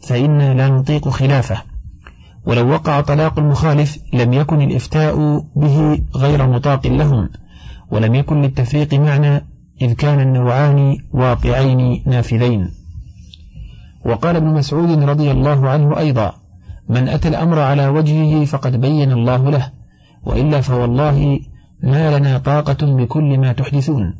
[0.00, 1.62] فإنا لا نطيق خلافه.
[2.46, 7.28] ولو وقع طلاق المخالف لم يكن الإفتاء به غير مطاق لهم
[7.90, 9.46] ولم يكن للتفريق معنى
[9.82, 12.70] إذ كان النوعان واقعين نافذين.
[14.04, 16.32] وقال ابن مسعود رضي الله عنه أيضا
[16.88, 19.70] من أتى الأمر على وجهه فقد بين الله له
[20.22, 21.40] وإلا فوالله
[21.82, 24.14] ما لنا طاقة بكل ما تحدثون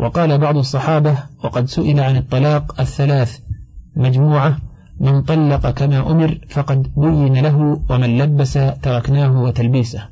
[0.00, 3.38] وقال بعض الصحابة وقد سئل عن الطلاق الثلاث
[3.96, 4.56] مجموعة
[5.00, 10.08] من طلق كما أمر فقد بين له ومن لبس تركناه وتلبيسه.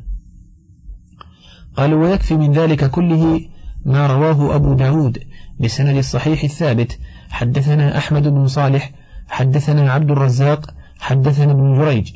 [1.77, 3.41] قالوا ويكفي من ذلك كله
[3.85, 5.19] ما رواه أبو داود
[5.61, 6.99] بسند الصحيح الثابت.
[7.31, 8.91] حدثنا أحمد بن صالح
[9.29, 12.13] حدثنا عبد الرزاق حدثنا ابن جريج.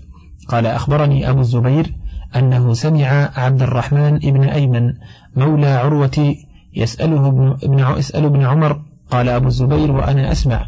[0.48, 1.94] قال أخبرني أبو الزبير
[2.36, 4.94] أنه سمع عبد الرحمن ابن أيمن
[5.36, 6.36] مولى عروة
[6.74, 7.56] يسأله ابن,
[8.14, 10.66] ابن, عمر قال أبو الزبير وأنا أسمع.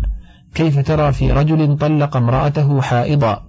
[0.54, 3.42] كيف ترى في رجل طلق امرأته حائضا؟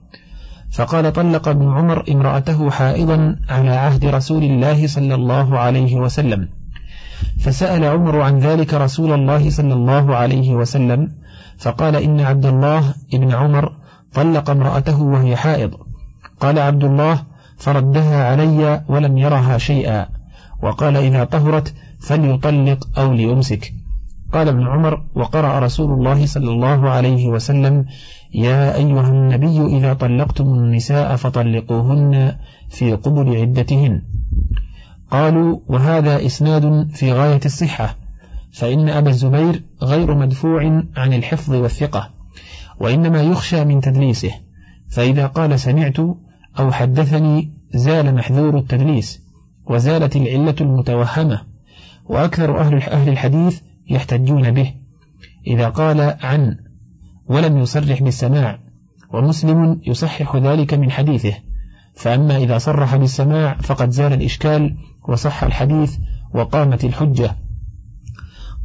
[0.71, 6.49] فقال طلق ابن عمر امرأته حائضا على عهد رسول الله صلى الله عليه وسلم.
[7.39, 11.11] فسأل عمر عن ذلك رسول الله صلى الله عليه وسلم
[11.57, 13.71] فقال إن عبد الله ابن عمر
[14.13, 15.71] طلق امرأته وهي حائض.
[16.39, 17.23] قال عبد الله
[17.57, 20.07] فردها علي ولم يرها شيئا.
[20.63, 23.73] وقال إذا طهرت فليطلق أو ليمسك.
[24.33, 27.85] قال ابن عمر وقرأ رسول الله صلى الله عليه وسلم
[28.33, 32.35] يا أيها النبي إذا طلقتم النساء فطلقوهن
[32.69, 34.01] في قبل عدتهن.
[35.11, 37.97] قالوا وهذا إسناد في غاية الصحة
[38.51, 42.09] فإن أبا الزبير غير مدفوع عن الحفظ والثقة
[42.79, 44.31] وإنما يخشى من تدليسه
[44.89, 45.99] فإذا قال سمعت
[46.59, 49.21] أو حدثني زال محذور التدليس
[49.65, 51.41] وزالت العلة المتوهمة
[52.05, 54.73] وأكثر أهل الحديث يحتجون به.
[55.47, 56.57] إذا قال عن
[57.27, 58.59] ولم يصرح بالسماع
[59.13, 61.33] ومسلم يصحح ذلك من حديثه
[61.95, 65.97] فأما إذا صرح بالسماع فقد زال الإشكال وصح الحديث
[66.33, 67.35] وقامت الحجة.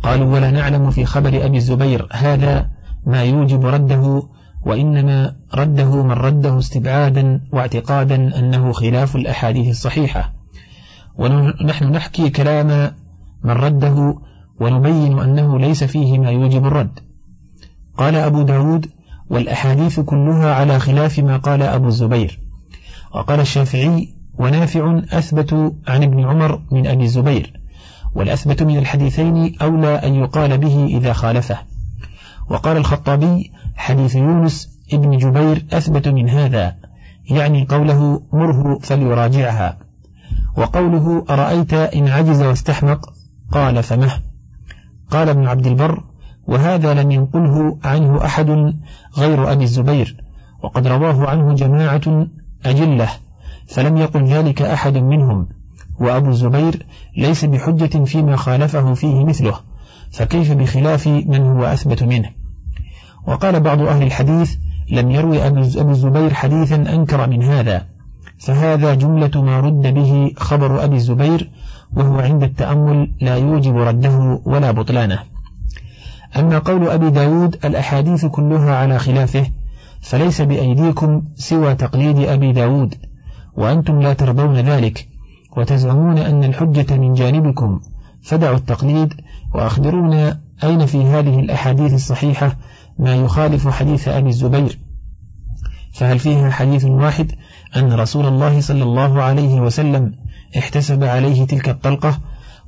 [0.02, 2.70] قالوا ولا نعلم في خبر أبي الزبير هذا
[3.06, 4.22] ما يوجب رده
[4.66, 10.32] وإنما رده من رده استبعادا واعتقادا أنه خلاف الأحاديث الصحيحة.
[11.18, 12.92] ونحن نحكي كلام
[13.44, 14.18] من رده
[14.60, 17.00] ونبين أنه ليس فيه ما يوجب الرد.
[17.96, 18.90] قال أبو داود
[19.30, 22.40] والأحاديث كلها على خلاف ما قال أبو الزبير.
[23.14, 27.60] وقال الشافعي ونافع أثبت عن ابن عمر من أبي الزبير.
[28.14, 31.58] والأثبت من الحديثين أولى أن يقال به إذا خالفه.
[32.50, 36.76] وقال الخطابي حديث يونس ابن جبير أثبت من هذا
[37.30, 39.78] يعني قوله مره فليراجعها.
[40.56, 43.12] وقوله أرأيت إن عجز واستحمق؟
[43.52, 44.25] قال فمه.
[45.10, 46.02] قال ابن عبد البر
[46.46, 48.74] وهذا لم ينقله عنه أحد
[49.16, 50.16] غير أبي الزبير
[50.62, 52.26] وقد رواه عنه جماعة
[52.66, 53.08] أجلة
[53.66, 55.48] فلم يقل ذلك أحد منهم
[56.00, 59.54] وأبو الزبير ليس بحجة فيما خالفه فيه مثله
[60.10, 62.30] فكيف بخلاف من هو أثبت منه؟
[63.26, 64.56] وقال بعض أهل الحديث
[64.90, 67.86] لم يروي أبو الزبير حديثا أنكر من هذا
[68.38, 71.50] فهذا جملة ما رد به خبر أبي الزبير
[71.96, 75.18] وهو عند التأمل لا يوجب رده ولا بطلانه.
[76.36, 79.46] أما قول أبي داود الأحاديث كلها على خلافه
[80.00, 82.94] فليس بأيديكم سوى تقليد أبي داود
[83.56, 85.08] وأنتم لا ترضون ذلك
[85.56, 87.80] وتزعمون أن الحجة من جانبكم
[88.22, 89.14] فدعوا التقليد
[89.54, 92.56] وأخبرونا أين في هذه الأحاديث الصحيحة
[92.98, 94.78] ما يخالف حديث أبي الزبير.
[95.92, 97.32] فهل فيها حديث واحد
[97.76, 100.14] أن رسول الله صلى الله عليه وسلم
[100.58, 102.18] احتسب عليه تلك الطلقة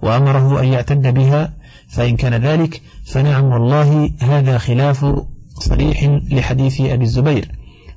[0.02, 1.54] وأمره أن يعتد بها
[1.88, 5.06] فإن كان ذلك فنعم والله هذا خلاف
[5.54, 7.52] صريح لحديث أبي الزبير.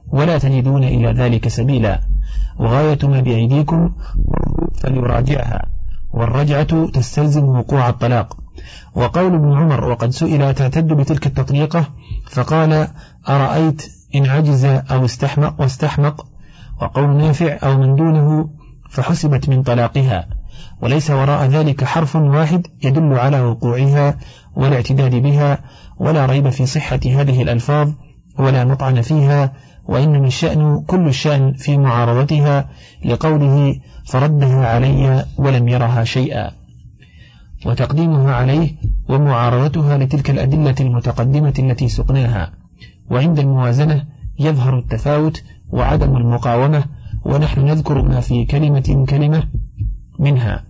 [0.07, 2.01] ولا تجدون إلى ذلك سبيلا.
[2.59, 3.91] وغاية ما بأيديكم
[4.81, 5.61] فليراجعها.
[6.13, 8.37] والرجعة تستلزم وقوع الطلاق.
[8.95, 11.85] وقول ابن عمر وقد سئل تعتد بتلك التطليقة
[12.29, 12.87] فقال
[13.29, 16.25] أرأيت إن عجز أو استحمق واستحمق؟
[16.81, 18.49] وقول نافع أو من دونه
[18.91, 20.27] فحسبت من طلاقها
[20.81, 24.17] وليس وراء ذلك حرف واحد يدل على وقوعها
[24.55, 25.59] والاعتداد بها
[25.99, 27.91] ولا ريب في صحة هذه الألفاظ
[28.39, 29.53] ولا مطعن فيها
[29.85, 32.69] وإنما الشأن كل الشأن في معارضتها
[33.05, 33.75] لقوله
[34.05, 36.51] فردها علي ولم يرها شيئا.
[37.65, 38.71] وتقديمها عليه
[39.09, 42.51] ومعارضتها لتلك الأدلة المتقدمة التي سقناها
[43.11, 44.05] وعند الموازنة
[44.39, 46.83] يظهر التفاوت وعدم المقاومة
[47.25, 49.43] ونحن نذكر ما في كلمة كلمة
[50.19, 50.63] منها.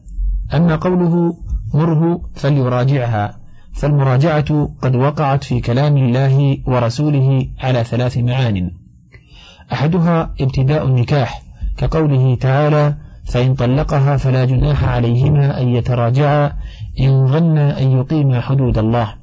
[0.53, 1.37] أما قوله
[1.73, 3.41] مره فليراجعها.
[3.73, 8.71] فالمراجعة قد وقعت في كلام الله ورسوله على ثلاث معان.
[9.73, 11.41] أحدها ابتداء النكاح
[11.77, 16.53] كقوله تعالى فإن طلقها فلا جناح عليهما أن يتراجعا
[16.99, 19.15] إن ظن أن يقيما حدود الله.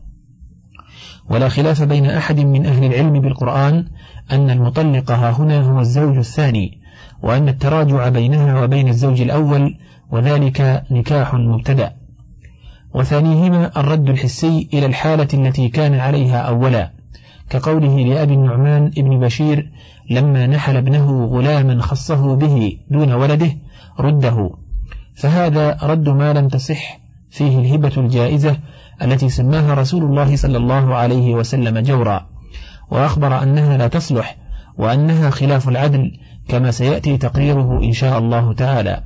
[1.31, 3.85] ولا خلاف بين أحد من أهل العلم بالقرآن
[4.33, 6.78] أن المطلق ها هنا هو الزوج الثاني
[7.23, 9.75] وأن التراجع بينها وبين الزوج الأول
[10.11, 11.93] وذلك نكاح مبتدأ.
[12.95, 16.91] وثانيهما الرد الحسي إلى الحالة التي كان عليها أولا
[17.51, 19.71] كقوله لأبي النعمان ابن بشير
[20.11, 23.51] لما نحل ابنه غلاما خصه به دون ولده
[24.01, 24.51] رده.
[25.15, 27.01] فهذا رد ما لم تصح
[27.31, 28.57] فيه الهبة الجائزة
[29.03, 32.27] التي سماها رسول الله صلى الله عليه وسلم جورا.
[32.91, 34.37] وأخبر أنها لا تصلح
[34.79, 36.11] وأنها خلاف العدل
[36.49, 39.03] كما سيأتي تقريره إن شاء الله تعالى.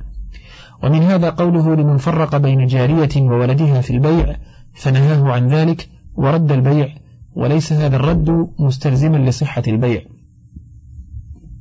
[0.83, 4.35] ومن هذا قوله لمن فرق بين جارية وولدها في البيع
[4.73, 6.87] فنهاه عن ذلك ورد البيع
[7.35, 10.01] وليس هذا الرد مستلزما لصحة البيع.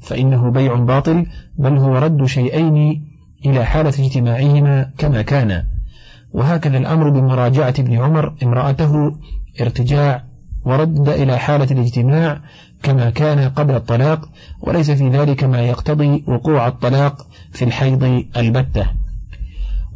[0.01, 1.27] فإنه بيع باطل
[1.59, 3.05] بل هو رد شيئين
[3.47, 5.64] إلى حالة اجتماعهما كما كان.
[6.33, 9.16] وهكذا الأمر بمراجعة ابن عمر امرأته
[9.61, 10.25] ارتجاع
[10.64, 12.40] ورد إلى حالة الاجتماع
[12.83, 14.29] كما كان قبل الطلاق
[14.61, 18.87] وليس في ذلك ما يقتضي وقوع الطلاق في الحيض البتة.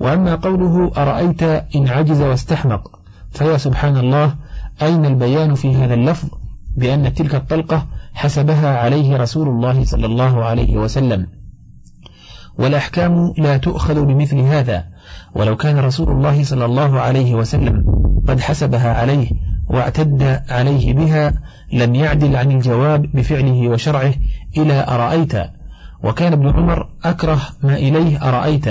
[0.00, 4.34] وأما قوله أرأيت إن عجز واستحمق فيا سبحان الله
[4.82, 6.28] أين البيان في هذا اللفظ
[6.76, 11.26] بأن تلك الطلقة حسبها عليه رسول الله صلى الله عليه وسلم؟
[12.58, 14.84] والأحكام لا تؤخذ بمثل هذا
[15.34, 17.84] ولو كان رسول الله صلى الله عليه وسلم
[18.28, 19.30] قد حسبها عليه
[19.66, 21.32] واعتد عليه بها
[21.72, 24.14] لم يعدل عن الجواب بفعله وشرعه
[24.56, 25.32] إلى أرأيت؟
[26.02, 28.64] وكان ابن عمر أكره ما إليه أرأيت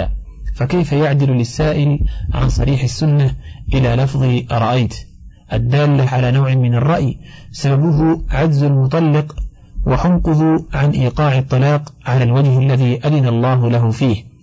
[0.55, 1.99] فكيف يعدل للسائل
[2.33, 3.35] عن صريح السنة
[3.73, 4.95] إلى لفظ أرأيت؟
[5.53, 7.17] الدالة على نوع من الرأي
[7.51, 9.35] سببه عجز المطلق
[9.85, 14.34] وحمقه عن إيقاع الطلاق على الوجه الذي أذن الله له فيه.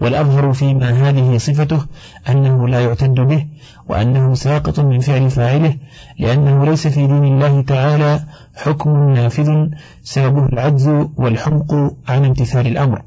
[0.00, 1.86] والأظهر فيما هذه صفته
[2.28, 3.46] أنه لا يعتد به
[3.88, 5.74] وأنه ساقط من فعل فاعله
[6.18, 8.20] لأنه ليس في دين الله تعالى
[8.56, 9.66] حكم نافذ
[10.02, 11.74] سببه العجز والحمق
[12.08, 13.02] عن امتثال الأمر.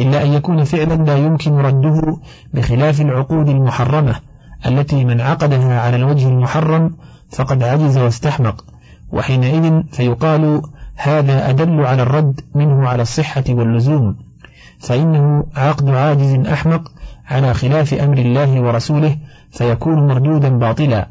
[0.00, 2.16] إلا أن يكون فعلا لا يمكن رده
[2.54, 4.14] بخلاف العقود المحرمة
[4.66, 6.96] التي من عقدها على الوجه المحرم
[7.30, 8.64] فقد عجز واستحمق
[9.12, 10.62] وحينئذ فيقال
[10.96, 14.25] هذا أدل على الرد منه على الصحة واللزوم.
[14.80, 16.92] فإنه عقد عاجز أحمق
[17.26, 19.16] على خلاف أمر الله ورسوله
[19.50, 21.08] فيكون مردودا باطلا.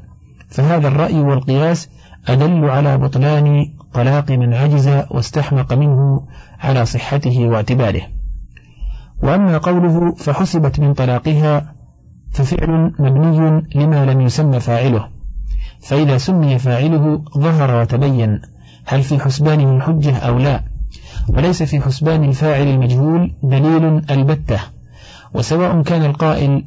[0.49, 1.89] فهذا الرأي والقياس
[2.27, 6.27] أدل على بطلان طلاق من عجز واستحمق منه
[6.59, 8.01] على صحته واعتباره.
[9.23, 11.75] وأما قوله فحسبت من طلاقها
[12.31, 15.07] ففعل مبني لما لم يسمى فاعله.
[15.81, 18.41] فإذا سمي فاعله ظهر وتبين
[18.85, 20.74] هل في حسبانه حجة أو لا.
[21.27, 24.59] وليس في حسبان الفاعل المجهول دليل البتة
[25.33, 26.63] وسواء كان القائل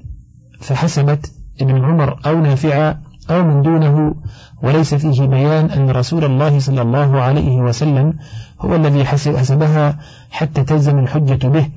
[0.61, 4.15] فحسبت ابن عمر أو نافعا أو من دونه
[4.63, 8.15] وليس فيه بيان أن رسول الله صلى الله عليه وسلم
[8.61, 9.99] هو الذي حسب حسبها
[10.31, 11.69] حتى تلزم الحجة به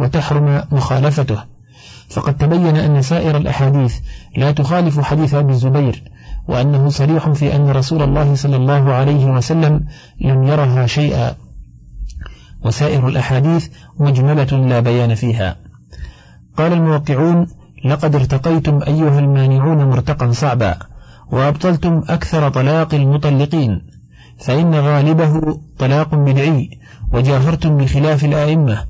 [0.00, 1.38] وتحرم مخالفته.
[2.08, 3.98] فقد تبين أن سائر الأحاديث
[4.36, 6.02] لا تخالف حديث أبي الزبير
[6.48, 9.86] وأنه صريح في أن رسول الله صلى الله عليه وسلم
[10.20, 11.34] لم يرها شيئا.
[12.66, 15.56] وسائر الأحاديث مجملة لا بيان فيها.
[16.56, 17.46] قال الموقعون
[17.84, 20.78] لقد ارتقيتم أيها المانعون مرتقا صعبا
[21.30, 23.82] وأبطلتم أكثر طلاق المطلقين
[24.38, 26.70] فإن غالبه طلاق بدعي
[27.12, 28.84] وجاهرتم بخلاف الآئمة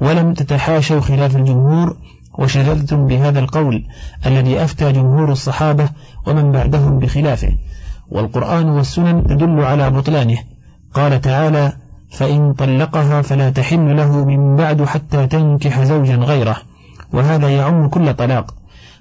[0.00, 1.96] ولم تتحاشوا خلاف الجمهور
[2.38, 3.84] وشذذتم بهذا القول
[4.26, 5.88] الذي أفتى جمهور الصحابة
[6.26, 7.52] ومن بعدهم بخلافه
[8.10, 10.38] والقرآن والسنن تدل على بطلانه.
[10.94, 11.72] قال تعالى
[12.10, 16.56] فإن طلقها فلا تحل له من بعد حتى تنكح زوجا غيره
[17.12, 18.54] وهذا يعم كل طلاق.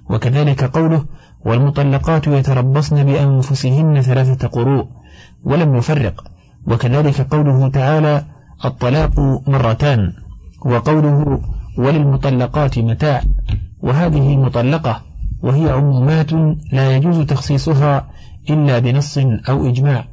[0.09, 1.05] وكذلك قوله
[1.45, 4.87] والمطلقات يتربصن بأنفسهن ثلاثة قروء
[5.43, 6.23] ولم يفرق.
[6.67, 8.23] وكذلك قوله تعالى
[8.65, 10.13] الطلاق مرتان.
[10.65, 11.41] وقوله
[11.77, 13.21] وللمطلقات متاع.
[13.81, 15.01] وهذه مطلقة
[15.43, 16.33] وهي عمومات
[16.71, 18.07] لا يجوز تخصيصها
[18.49, 19.17] إلا بنص
[19.49, 20.05] أو إجماع.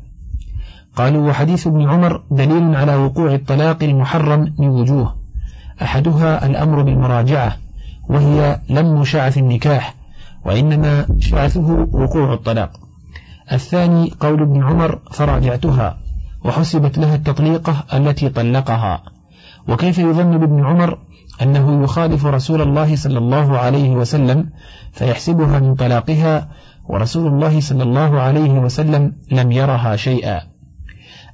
[0.97, 5.17] قالوا وحديث ابن عمر دليل على وقوع الطلاق المحرم من وجوه.
[5.83, 7.57] أحدها الأمر بالمراجعة
[8.09, 9.95] وهي لم شعث النكاح
[10.45, 12.71] وإنما شعثه وقوع الطلاق.
[13.53, 15.99] الثاني قول ابن عمر فراجعتها
[16.45, 19.03] وحسبت لها التطليقة التي طلقها.
[19.69, 20.99] وكيف يظن بابن عمر
[21.43, 24.51] أنه يخالف رسول الله صلى الله عليه وسلم
[24.93, 26.49] فيحسبها من طلاقها
[26.89, 30.56] ورسول الله صلى الله عليه وسلم لم يرها شيئا.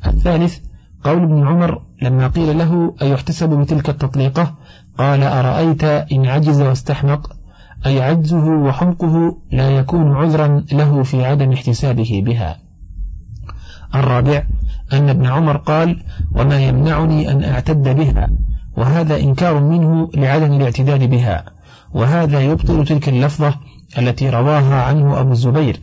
[0.07, 0.59] الثالث
[1.05, 4.55] قول ابن عمر لما قيل له أيحتسب بتلك التطليقة؟
[4.99, 7.33] قال أرأيت إن عجز واستحمق؟
[7.87, 12.59] أي عجزه وحمقه لا يكون عذرا له في عدم احتسابه بها.
[13.95, 14.45] الرابع
[14.93, 16.03] أن ابن عمر قال
[16.35, 18.31] وما يمنعني أن أعتد بها
[18.77, 21.45] وهذا إنكار منه لعدم الاعتداد بها
[21.95, 23.55] وهذا يبطل تلك اللفظة
[23.99, 25.81] التي رواها عنه أبو الزبير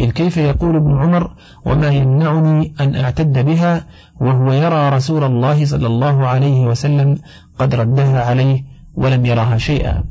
[0.00, 1.34] إذ كيف يقول ابن عمر
[1.66, 3.86] وما يمنعني أن أعتد بها
[4.20, 7.18] وهو يرى رسول الله صلى الله عليه وسلم
[7.58, 8.64] قد ردها عليه
[8.94, 10.04] ولم يرها شيئا.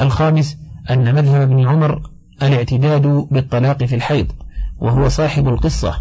[0.00, 0.58] الخامس
[0.90, 2.02] أن مذهب ابن عمر
[2.42, 4.26] الاعتداد بالطلاق في الحيض
[4.78, 5.94] وهو صاحب القصة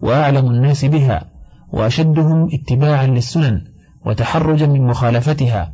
[0.00, 1.24] وأعلم الناس بها
[1.72, 3.64] وأشدهم اتباعا للسنن
[4.06, 5.72] وتحرجا من مخالفتها.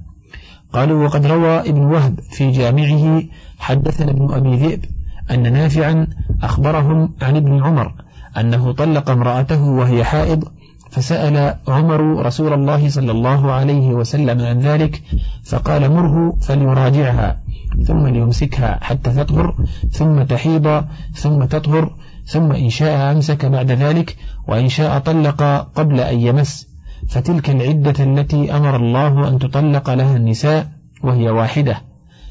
[0.73, 3.23] قالوا وقد روى ابن وهب في جامعه
[3.59, 4.85] حدثنا ابن أبي ذئب
[5.31, 6.07] أن نافعا
[6.43, 7.95] أخبرهم عن ابن عمر
[8.37, 10.45] أنه طلق امرأته وهي حائض
[10.91, 15.03] فسأل عمر رسول الله صلى الله عليه وسلم عن ذلك
[15.45, 17.41] فقال مره فليراجعها
[17.87, 19.55] ثم ليمسكها حتى تطهر
[19.91, 21.91] ثم تحيض ثم تطهر
[22.27, 24.17] ثم إن شاء أمسك بعد ذلك
[24.49, 25.43] وإن شاء طلق
[25.75, 26.69] قبل أن يمس.
[27.09, 30.69] فتلك العدة التي أمر الله أن تطلق لها النساء
[31.03, 31.83] وهي واحدة.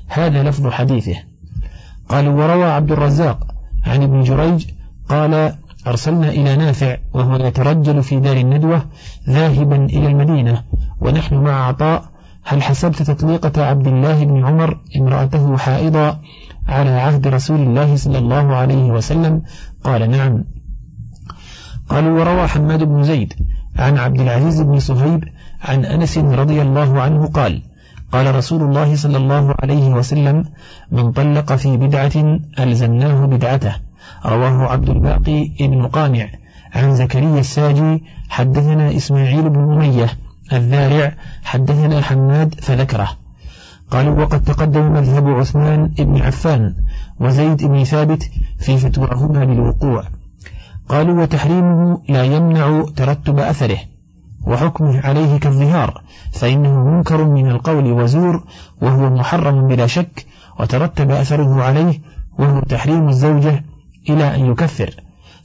[0.08, 1.16] هذا لفظ حديثه.
[2.14, 3.47] قالوا وروى عبد الرزاق
[3.86, 4.66] عن ابن جريج
[5.09, 5.55] قال
[5.88, 8.86] أرسلنا إلى نافع وهو يترجل في دار الندوة
[9.30, 10.64] ذاهبا إلى المدينة
[11.01, 12.03] ونحن مع عطاء
[12.43, 16.20] هل حسبت تطليقة عبد الله بن عمر امرأته حائضا
[16.68, 19.41] على عهد رسول الله صلى الله عليه وسلم؟
[19.84, 20.43] قال نعم.
[21.89, 23.34] قالوا وروى حماد بن زيد
[23.76, 25.24] عن عبد العزيز بن صهيب
[25.61, 27.61] عن أنس رضي الله عنه قال
[28.14, 30.45] قال رسول الله صلى الله عليه وسلم
[30.91, 33.76] من طلق في بدعة ألزمناه بدعته.
[34.26, 36.28] رواه عبد الباقي بن قانع
[36.74, 40.09] عن زكريا الساجي حدثنا إسماعيل بن أمية
[40.53, 43.09] الذارع حدثنا حماد فذكره.
[43.91, 46.76] قالوا وقد تقدم مذهب عثمان بن عفان
[47.20, 50.03] وزيد بن ثابت في فتواهما للوقوع.
[50.89, 53.93] قالوا وتحريمه لا يمنع ترتب أثره.
[54.46, 58.44] وحكمه عليه كالظهار فإنه منكر من القول وزور
[58.82, 60.26] وهو محرم بلا شك
[60.60, 62.00] وترتب أثره عليه
[62.39, 63.64] وهو تحريم الزوجة
[64.10, 64.89] إلى أن يكفر.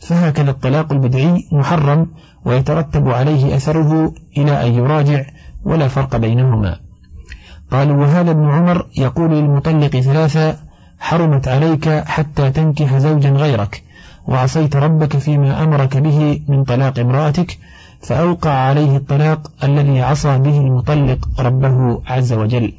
[0.00, 2.06] فهكذا الطلاق البدعي محرم
[2.44, 5.24] ويترتب عليه أثره إلى أن يراجع
[5.64, 6.78] ولا فرق بينهما.
[7.70, 10.56] قالوا وهذا ابن عمر يقول للمطلق ثلاثة
[11.00, 13.82] حرمت عليك حتى تنكح زوجا غيرك
[14.26, 17.58] وعصيت ربك فيما أمرك به من طلاق امرأتك
[18.00, 22.72] فأوقع عليه الطلاق الذي عصى به المطلق ربه عز وجل.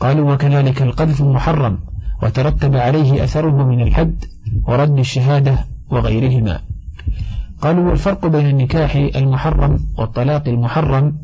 [0.00, 1.78] قالوا وكذلك القذف محرم
[2.22, 4.24] وترتب عليه أثره من الحد
[4.68, 5.58] ورد الشهادة
[5.90, 6.60] وغيرهما.
[7.62, 11.18] قالوا والفرق بين النكاح المحرم والطلاق المحرم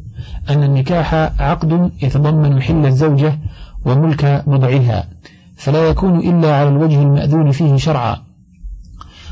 [0.50, 3.38] أن النكاح عقد يتضمن حل الزوجة
[3.84, 5.04] وملك بضعها
[5.56, 8.16] فلا يكون إلا على الوجه المأذون فيه شرعا.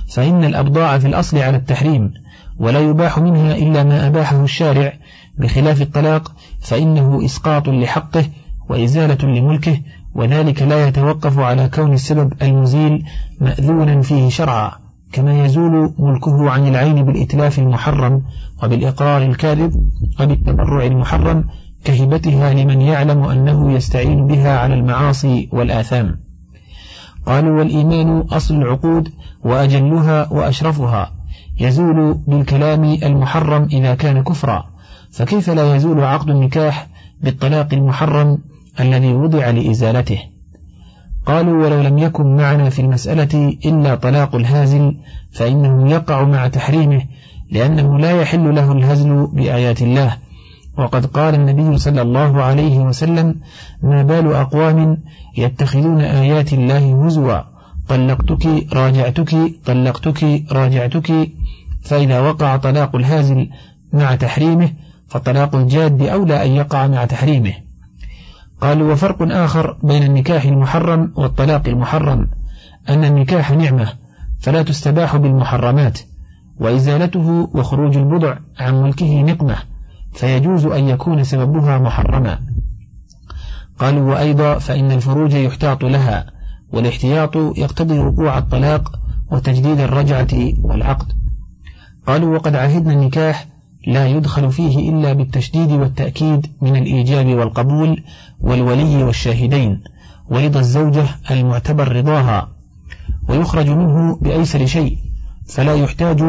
[0.08, 2.12] فإن الأبضاع في الأصل على التحريم
[2.58, 4.92] ولا يباح منها إلا ما أباحه الشارع
[5.38, 8.24] بخلاف الطلاق فإنه إسقاط لحقه
[8.70, 9.80] وإزالة لملكه
[10.14, 13.04] وذلك لا يتوقف على كون السبب المزيل
[13.40, 14.72] مأذونا فيه شرعا
[15.12, 18.22] كما يزول ملكه عن العين بالإتلاف المحرم
[18.62, 19.90] وبالإقرار الكاذب
[20.20, 21.44] وبالتبرع المحرم
[21.84, 26.20] كهبتها لمن يعلم أنه يستعين بها على المعاصي والآثام.
[27.26, 29.08] قالوا والإيمان أصل العقود
[29.44, 31.15] وأجلها وأشرفها.
[31.60, 34.64] يزول بالكلام المحرم إذا كان كفرا.
[35.10, 36.86] فكيف لا يزول عقد النكاح
[37.20, 38.38] بالطلاق المحرم
[38.80, 40.18] الذي وضع لإزالته؟
[41.26, 44.96] قالوا ولو لم يكن معنا في المسألة إلا طلاق الهازل
[45.32, 47.02] فإنه يقع مع تحريمه
[47.50, 50.16] لأنه لا يحل له الهزل بآيات الله.
[50.78, 53.34] وقد قال النبي صلى الله عليه وسلم
[53.82, 54.98] ما بال أقوام
[55.36, 57.40] يتخذون آيات الله هزوا
[57.88, 61.30] طلقتك راجعتك طلقتك راجعتك
[61.86, 63.50] فإذا وقع طلاق الهازل
[63.92, 64.70] مع تحريمه
[65.08, 67.52] فطلاق الجاد أولى أن يقع مع تحريمه.
[68.60, 72.28] قالوا وفرق آخر بين النكاح المحرم والطلاق المحرم
[72.88, 73.92] أن النكاح نعمة
[74.40, 75.98] فلا تستباح بالمحرمات
[76.60, 79.56] وإزالته وخروج البضع عن ملكه نقمة
[80.12, 82.38] فيجوز أن يكون سببها محرما.
[83.78, 86.26] قالوا وأيضا فإن الفروج يحتاط لها
[86.72, 88.92] والاحتياط يقتضي وقوع الطلاق
[89.30, 91.25] وتجديد الرجعة والعقد.
[92.06, 93.46] قالوا وقد عهدنا النكاح
[93.86, 98.02] لا يدخل فيه إلا بالتشديد والتأكيد من الإيجاب والقبول
[98.40, 99.80] والولي والشاهدين
[100.28, 102.48] ورضا الزوجة المعتبر رضاها
[103.28, 104.98] ويخرج منه بأيسر شيء
[105.46, 106.22] فلا يحتاج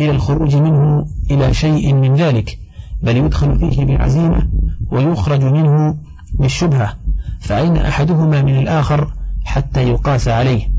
[0.00, 2.58] إلى الخروج منه إلى شيء من ذلك
[3.02, 4.48] بل يدخل فيه بعزيمة
[4.90, 5.96] ويخرج منه
[6.34, 6.96] بالشبهة
[7.40, 9.12] فأين أحدهما من الآخر
[9.44, 10.70] حتى يقاس عليه؟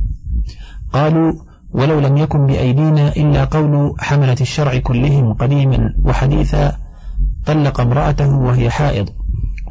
[0.93, 1.33] قالوا
[1.73, 6.77] ولو لم يكن بأيدينا إلا قول حملة الشرع كلهم قديما وحديثا
[7.45, 9.09] طلق امرأته وهي حائض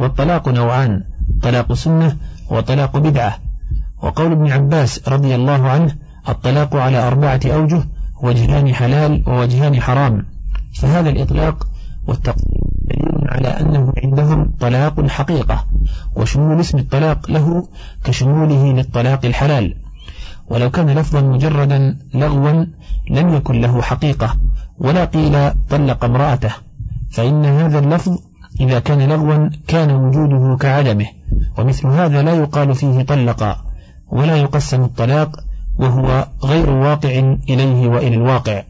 [0.01, 1.03] والطلاق نوعان
[1.43, 2.17] طلاق سنة
[2.51, 3.39] وطلاق بدعة.
[4.03, 5.97] وقول ابن عباس رضي الله عنه
[6.29, 7.83] الطلاق على أربعة أوجه
[8.23, 10.27] وجهان حلال ووجهان حرام.
[10.75, 11.67] فهذا الإطلاق
[12.07, 15.67] والتقديم دليل على أنه عندهم طلاق حقيقة
[16.17, 17.69] وشمول اسم الطلاق له
[18.05, 19.75] كشموله للطلاق الحلال.
[20.51, 22.67] ولو كان لفظا مجردا لغوا
[23.11, 24.37] لم يكن له حقيقة
[24.79, 26.53] ولا قيل طلق امرأته
[27.11, 28.19] فإن هذا اللفظ
[28.61, 31.07] إذا كان لغوا كان وجوده كعدمه
[31.59, 33.57] ومثل هذا لا يقال فيه طلق
[34.09, 35.37] ولا يقسم الطلاق
[35.79, 38.63] وهو غير واقع إليه وإلى الواقع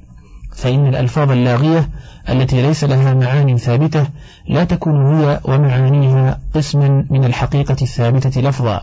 [0.56, 1.88] فإن الألفاظ اللاغية
[2.28, 4.06] التي ليس لها معان ثابتة
[4.48, 8.82] لا تكون هي ومعانيها قسما من الحقيقة الثابتة لفظا.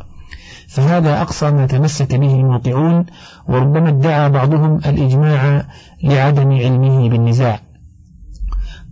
[0.68, 3.05] فهذا أقصى ما تمسك به الموقعون
[3.47, 5.65] وربما ادعى بعضهم الإجماع
[6.03, 7.59] لعدم علمه بالنزاع.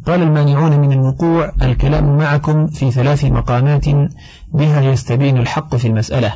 [0.08, 3.86] قال المانعون من الوقوع الكلام معكم في ثلاث مقامات
[4.54, 6.34] بها يستبين الحق في المسألة.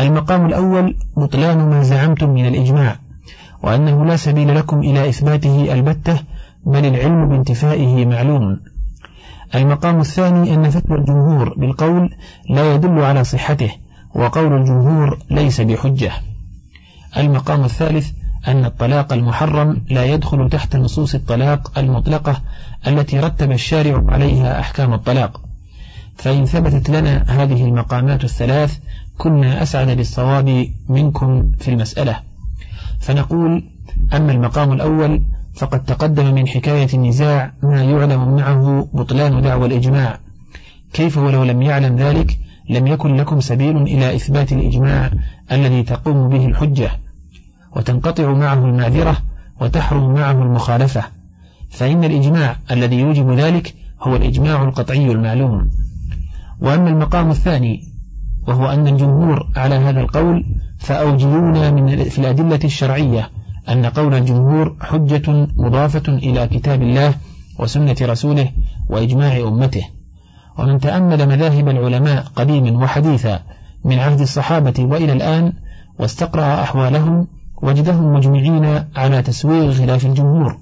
[0.00, 2.96] المقام الأول بطلان ما زعمتم من الإجماع
[3.62, 6.20] وأنه لا سبيل لكم إلى إثباته البتة
[6.66, 8.60] بل العلم بانتفائه معلوم.
[9.54, 12.10] المقام الثاني أن فتوى الجمهور بالقول
[12.50, 13.70] لا يدل على صحته
[14.14, 16.12] وقول الجمهور ليس بحجة.
[17.16, 18.10] المقام الثالث
[18.48, 22.42] أن الطلاق المحرم لا يدخل تحت نصوص الطلاق المطلقة
[22.86, 25.40] التي رتب الشارع عليها أحكام الطلاق.
[26.16, 28.78] فإن ثبتت لنا هذه المقامات الثلاث
[29.18, 32.16] كنا أسعد بالصواب منكم في المسألة.
[33.00, 33.64] فنقول
[34.14, 35.22] أما المقام الأول
[35.54, 40.18] فقد تقدم من حكاية النزاع ما يعلم معه بطلان دعوى الإجماع.
[40.92, 42.38] كيف ولو لم يعلم ذلك
[42.68, 45.10] لم يكن لكم سبيل إلى إثبات الإجماع
[45.52, 46.90] الذي تقوم به الحجة
[47.76, 49.16] وتنقطع معه المعذرة
[49.60, 51.04] وتحرم معه المخالفة
[51.70, 55.70] فإن الإجماع الذي يوجب ذلك هو الإجماع القطعي المعلوم.
[56.60, 57.80] وأما المقام الثاني
[58.48, 60.44] وهو أن الجمهور على هذا القول
[60.78, 63.30] فأوجلونا من في الأدلة الشرعية
[63.68, 67.14] أن قول الجمهور حجة مضافة إلى كتاب الله
[67.58, 68.50] وسنة رسوله
[68.88, 69.84] وإجماع أمته.
[70.60, 73.40] ومن تأمل مذاهب العلماء قديما وحديثا
[73.84, 75.52] من عهد الصحابة وإلى الآن
[75.98, 77.26] واستقرأ أحوالهم
[77.62, 80.58] وجدهم مجمعين على تسويغ خلاف الجمهور.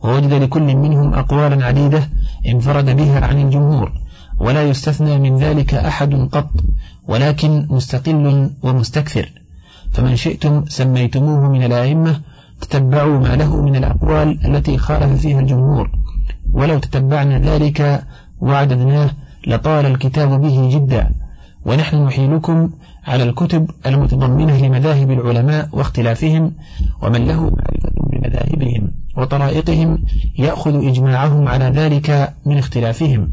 [0.00, 2.08] ووجد لكل منهم أقوالا عديدة
[2.46, 3.92] انفرد بها عن الجمهور
[4.40, 6.50] ولا يستثنى من ذلك أحد قط
[7.08, 9.32] ولكن مستقل ومستكثر.
[9.92, 12.20] فمن شئتم سميتموه من الأئمة
[12.60, 15.90] تتبعوا ما له من الأقوال التي خالف فيها الجمهور.
[16.52, 18.02] ولو تتبعنا ذلك
[18.40, 19.10] وعددناه
[19.46, 21.14] لطال الكتاب به جدا.
[21.66, 22.70] ونحن نحيلكم
[23.06, 26.52] على الكتب المتضمنة لمذاهب العلماء واختلافهم
[27.02, 30.04] ومن له معرفة بمذاهبهم وطرائقهم
[30.38, 33.32] يأخذ إجماعهم على ذلك من اختلافهم.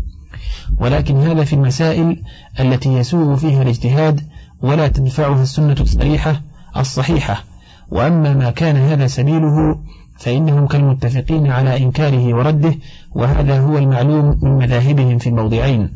[0.80, 2.22] ولكن هذا في المسائل
[2.60, 4.22] التي يسوغ فيها الاجتهاد
[4.62, 6.42] ولا تدفعها السنة الصريحة
[6.78, 7.44] الصحيحة.
[7.92, 9.80] وأما ما كان هذا سبيله
[10.18, 12.76] فإنهم كالمتفقين على إنكاره ورده
[13.12, 15.94] وهذا هو المعلوم من مذاهبهم في الموضعين.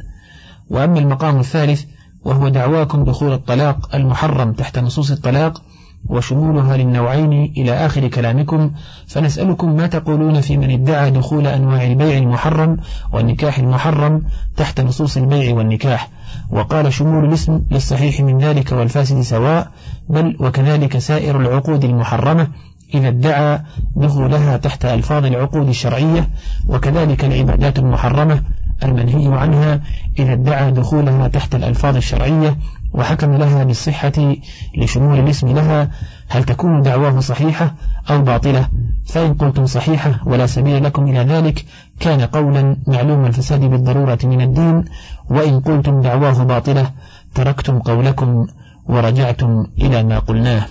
[0.69, 1.83] وأما المقام الثالث
[2.25, 5.61] وهو دعواكم دخول الطلاق المحرم تحت نصوص الطلاق
[6.09, 8.71] وشمولها للنوعين إلى آخر كلامكم
[9.07, 12.77] فنسألكم ما تقولون في من ادعى دخول أنواع البيع المحرم
[13.13, 14.23] والنكاح المحرم
[14.57, 16.09] تحت نصوص البيع والنكاح.
[16.51, 19.71] وقال شمول الاسم للصحيح من ذلك والفاسد سواء
[20.09, 22.47] بل وكذلك سائر العقود المحرمة
[22.93, 23.59] إذا ادعى
[23.95, 26.29] دخولها تحت ألفاظ العقود الشرعية
[26.67, 28.41] وكذلك العبادات المحرمة
[28.83, 29.81] المنهي عنها
[30.19, 32.57] إذا ادعى دخولها تحت الألفاظ الشرعية
[32.93, 34.35] وحكم لها بالصحة
[34.77, 35.89] لشمول الاسم لها
[36.27, 37.73] هل تكون دعواه صحيحة
[38.09, 38.69] أو باطلة؟
[39.05, 41.65] فإن قلتم صحيحة ولا سبيل لكم إلى ذلك
[41.99, 44.85] كان قولا معلوم الفساد بالضرورة من الدين
[45.29, 46.91] وإن قلتم دعواه باطلة
[47.35, 48.47] تركتم قولكم
[48.85, 50.65] ورجعتم إلى ما قلناه.